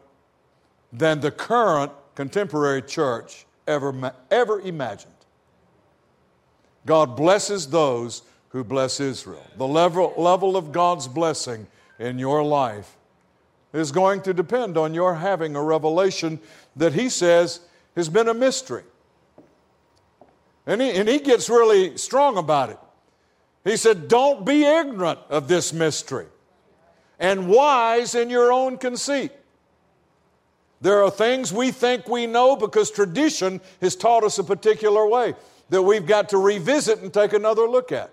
than 0.92 1.20
the 1.20 1.30
current 1.30 1.92
contemporary 2.14 2.82
church 2.82 3.46
ever, 3.66 4.12
ever 4.30 4.60
imagined. 4.60 5.12
God 6.84 7.16
blesses 7.16 7.68
those 7.68 8.22
who 8.48 8.64
bless 8.64 8.98
Israel. 8.98 9.46
The 9.56 9.66
level, 9.66 10.14
level 10.16 10.56
of 10.56 10.72
God's 10.72 11.06
blessing 11.06 11.66
in 11.98 12.18
your 12.18 12.42
life 12.42 12.96
is 13.72 13.92
going 13.92 14.22
to 14.22 14.32
depend 14.32 14.78
on 14.78 14.94
your 14.94 15.14
having 15.14 15.54
a 15.54 15.62
revelation 15.62 16.40
that 16.74 16.94
He 16.94 17.08
says 17.08 17.60
has 17.94 18.08
been 18.08 18.28
a 18.28 18.34
mystery. 18.34 18.84
And 20.68 20.82
he, 20.82 20.90
and 20.90 21.08
he 21.08 21.18
gets 21.18 21.48
really 21.48 21.96
strong 21.96 22.36
about 22.36 22.68
it. 22.68 22.78
He 23.64 23.78
said, 23.78 24.06
Don't 24.06 24.44
be 24.44 24.64
ignorant 24.64 25.18
of 25.30 25.48
this 25.48 25.72
mystery 25.72 26.26
and 27.18 27.48
wise 27.48 28.14
in 28.14 28.28
your 28.28 28.52
own 28.52 28.76
conceit. 28.76 29.32
There 30.82 31.02
are 31.02 31.10
things 31.10 31.52
we 31.54 31.70
think 31.70 32.06
we 32.06 32.26
know 32.26 32.54
because 32.54 32.90
tradition 32.90 33.62
has 33.80 33.96
taught 33.96 34.24
us 34.24 34.38
a 34.38 34.44
particular 34.44 35.06
way 35.06 35.34
that 35.70 35.82
we've 35.82 36.06
got 36.06 36.28
to 36.28 36.38
revisit 36.38 37.00
and 37.00 37.12
take 37.12 37.32
another 37.32 37.66
look 37.66 37.90
at. 37.90 38.12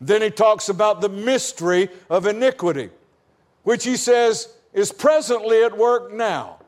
Then 0.00 0.22
he 0.22 0.30
talks 0.30 0.70
about 0.70 1.02
the 1.02 1.10
mystery 1.10 1.90
of 2.08 2.26
iniquity, 2.26 2.88
which 3.64 3.84
he 3.84 3.96
says 3.96 4.48
is 4.72 4.90
presently 4.92 5.62
at 5.62 5.76
work 5.76 6.10
now 6.10 6.58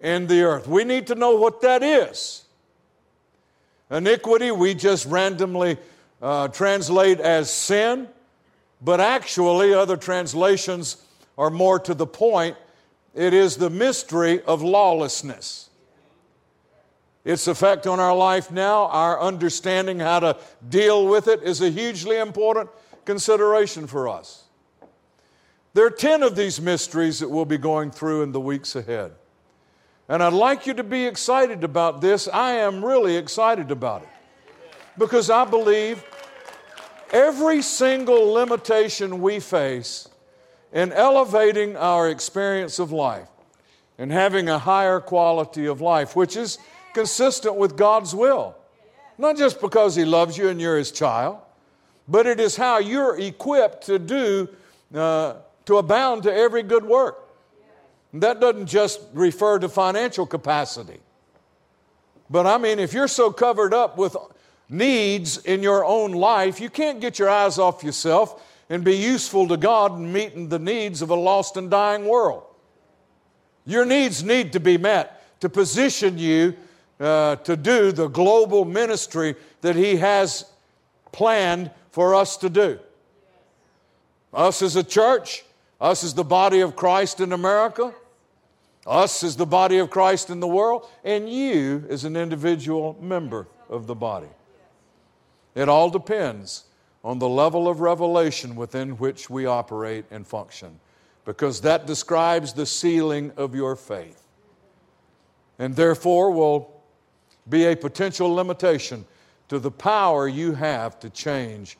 in 0.00 0.26
the 0.26 0.42
earth. 0.42 0.66
We 0.66 0.82
need 0.82 1.06
to 1.06 1.14
know 1.14 1.36
what 1.36 1.60
that 1.60 1.84
is. 1.84 2.44
Iniquity, 3.90 4.50
we 4.50 4.74
just 4.74 5.06
randomly 5.06 5.78
uh, 6.20 6.48
translate 6.48 7.20
as 7.20 7.50
sin, 7.50 8.08
but 8.82 9.00
actually, 9.00 9.72
other 9.74 9.96
translations 9.96 11.02
are 11.36 11.50
more 11.50 11.78
to 11.80 11.94
the 11.94 12.06
point. 12.06 12.56
It 13.14 13.34
is 13.34 13.56
the 13.56 13.70
mystery 13.70 14.42
of 14.42 14.62
lawlessness 14.62 15.68
its 17.28 17.46
effect 17.46 17.86
on 17.86 18.00
our 18.00 18.16
life 18.16 18.50
now, 18.50 18.86
our 18.86 19.20
understanding 19.20 19.98
how 19.98 20.18
to 20.18 20.38
deal 20.66 21.06
with 21.06 21.28
it 21.28 21.42
is 21.42 21.60
a 21.60 21.68
hugely 21.68 22.16
important 22.16 22.70
consideration 23.04 23.86
for 23.86 24.08
us. 24.08 24.44
There 25.74 25.84
are 25.84 25.90
10 25.90 26.22
of 26.22 26.36
these 26.36 26.58
mysteries 26.58 27.18
that 27.20 27.28
we'll 27.28 27.44
be 27.44 27.58
going 27.58 27.90
through 27.90 28.22
in 28.22 28.32
the 28.32 28.40
weeks 28.40 28.74
ahead. 28.74 29.12
And 30.08 30.22
I'd 30.22 30.32
like 30.32 30.66
you 30.66 30.72
to 30.74 30.84
be 30.84 31.04
excited 31.04 31.64
about 31.64 32.00
this. 32.00 32.28
I 32.28 32.52
am 32.52 32.82
really 32.82 33.16
excited 33.16 33.70
about 33.70 34.02
it 34.02 34.08
because 34.96 35.28
I 35.28 35.44
believe 35.44 36.02
every 37.12 37.60
single 37.60 38.32
limitation 38.32 39.20
we 39.20 39.38
face 39.38 40.08
in 40.72 40.92
elevating 40.92 41.76
our 41.76 42.08
experience 42.08 42.78
of 42.78 42.90
life 42.90 43.28
and 43.98 44.10
having 44.10 44.48
a 44.48 44.58
higher 44.58 44.98
quality 44.98 45.66
of 45.66 45.80
life, 45.82 46.16
which 46.16 46.36
is 46.36 46.58
consistent 46.94 47.56
with 47.56 47.76
God's 47.76 48.14
will. 48.14 48.56
Not 49.18 49.36
just 49.36 49.60
because 49.60 49.94
He 49.94 50.04
loves 50.06 50.38
you 50.38 50.48
and 50.48 50.60
you're 50.60 50.78
His 50.78 50.90
child, 50.90 51.38
but 52.06 52.26
it 52.26 52.40
is 52.40 52.56
how 52.56 52.78
you're 52.78 53.18
equipped 53.20 53.84
to 53.86 53.98
do, 53.98 54.48
uh, 54.94 55.34
to 55.66 55.76
abound 55.76 56.22
to 56.22 56.32
every 56.32 56.62
good 56.62 56.84
work. 56.84 57.27
That 58.14 58.40
doesn't 58.40 58.66
just 58.66 59.00
refer 59.12 59.58
to 59.58 59.68
financial 59.68 60.26
capacity. 60.26 61.00
But 62.30 62.46
I 62.46 62.58
mean, 62.58 62.78
if 62.78 62.92
you're 62.92 63.08
so 63.08 63.30
covered 63.30 63.74
up 63.74 63.96
with 63.98 64.16
needs 64.68 65.38
in 65.38 65.62
your 65.62 65.84
own 65.84 66.12
life, 66.12 66.60
you 66.60 66.70
can't 66.70 67.00
get 67.00 67.18
your 67.18 67.28
eyes 67.28 67.58
off 67.58 67.82
yourself 67.82 68.42
and 68.70 68.84
be 68.84 68.96
useful 68.96 69.48
to 69.48 69.56
God 69.56 69.96
in 69.96 70.12
meeting 70.12 70.48
the 70.48 70.58
needs 70.58 71.00
of 71.00 71.10
a 71.10 71.14
lost 71.14 71.56
and 71.56 71.70
dying 71.70 72.04
world. 72.04 72.44
Your 73.64 73.84
needs 73.84 74.22
need 74.22 74.52
to 74.52 74.60
be 74.60 74.78
met 74.78 75.40
to 75.40 75.48
position 75.48 76.18
you 76.18 76.56
uh, 77.00 77.36
to 77.36 77.56
do 77.56 77.92
the 77.92 78.08
global 78.08 78.64
ministry 78.64 79.36
that 79.60 79.76
He 79.76 79.96
has 79.96 80.44
planned 81.12 81.70
for 81.90 82.14
us 82.14 82.36
to 82.38 82.50
do. 82.50 82.78
Us 84.32 84.62
as 84.62 84.76
a 84.76 84.84
church, 84.84 85.44
us 85.80 86.02
as 86.02 86.14
the 86.14 86.24
body 86.24 86.60
of 86.60 86.76
Christ 86.76 87.20
in 87.20 87.32
America, 87.32 87.94
us 88.86 89.22
as 89.22 89.36
the 89.36 89.46
body 89.46 89.78
of 89.78 89.90
Christ 89.90 90.30
in 90.30 90.40
the 90.40 90.48
world, 90.48 90.88
and 91.04 91.30
you 91.30 91.84
as 91.88 92.04
an 92.04 92.16
individual 92.16 92.96
member 93.00 93.46
of 93.68 93.86
the 93.86 93.94
body. 93.94 94.28
It 95.54 95.68
all 95.68 95.90
depends 95.90 96.64
on 97.04 97.18
the 97.18 97.28
level 97.28 97.68
of 97.68 97.80
revelation 97.80 98.56
within 98.56 98.90
which 98.92 99.30
we 99.30 99.46
operate 99.46 100.04
and 100.10 100.26
function, 100.26 100.80
because 101.24 101.60
that 101.60 101.86
describes 101.86 102.52
the 102.52 102.66
ceiling 102.66 103.32
of 103.36 103.54
your 103.54 103.76
faith. 103.76 104.22
And 105.58 105.74
therefore, 105.74 106.30
will 106.30 106.82
be 107.48 107.66
a 107.66 107.76
potential 107.76 108.32
limitation 108.32 109.04
to 109.48 109.58
the 109.58 109.70
power 109.70 110.28
you 110.28 110.52
have 110.52 110.98
to 111.00 111.10
change 111.10 111.78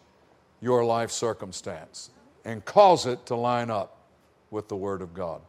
your 0.61 0.84
life 0.84 1.11
circumstance 1.11 2.11
and 2.49 2.64
cause 2.64 3.05
it 3.05 3.26
to 3.26 3.34
line 3.34 3.70
up 3.70 3.99
with 4.51 4.68
the 4.68 4.76
Word 4.76 5.03
of 5.03 5.12
God. 5.12 5.42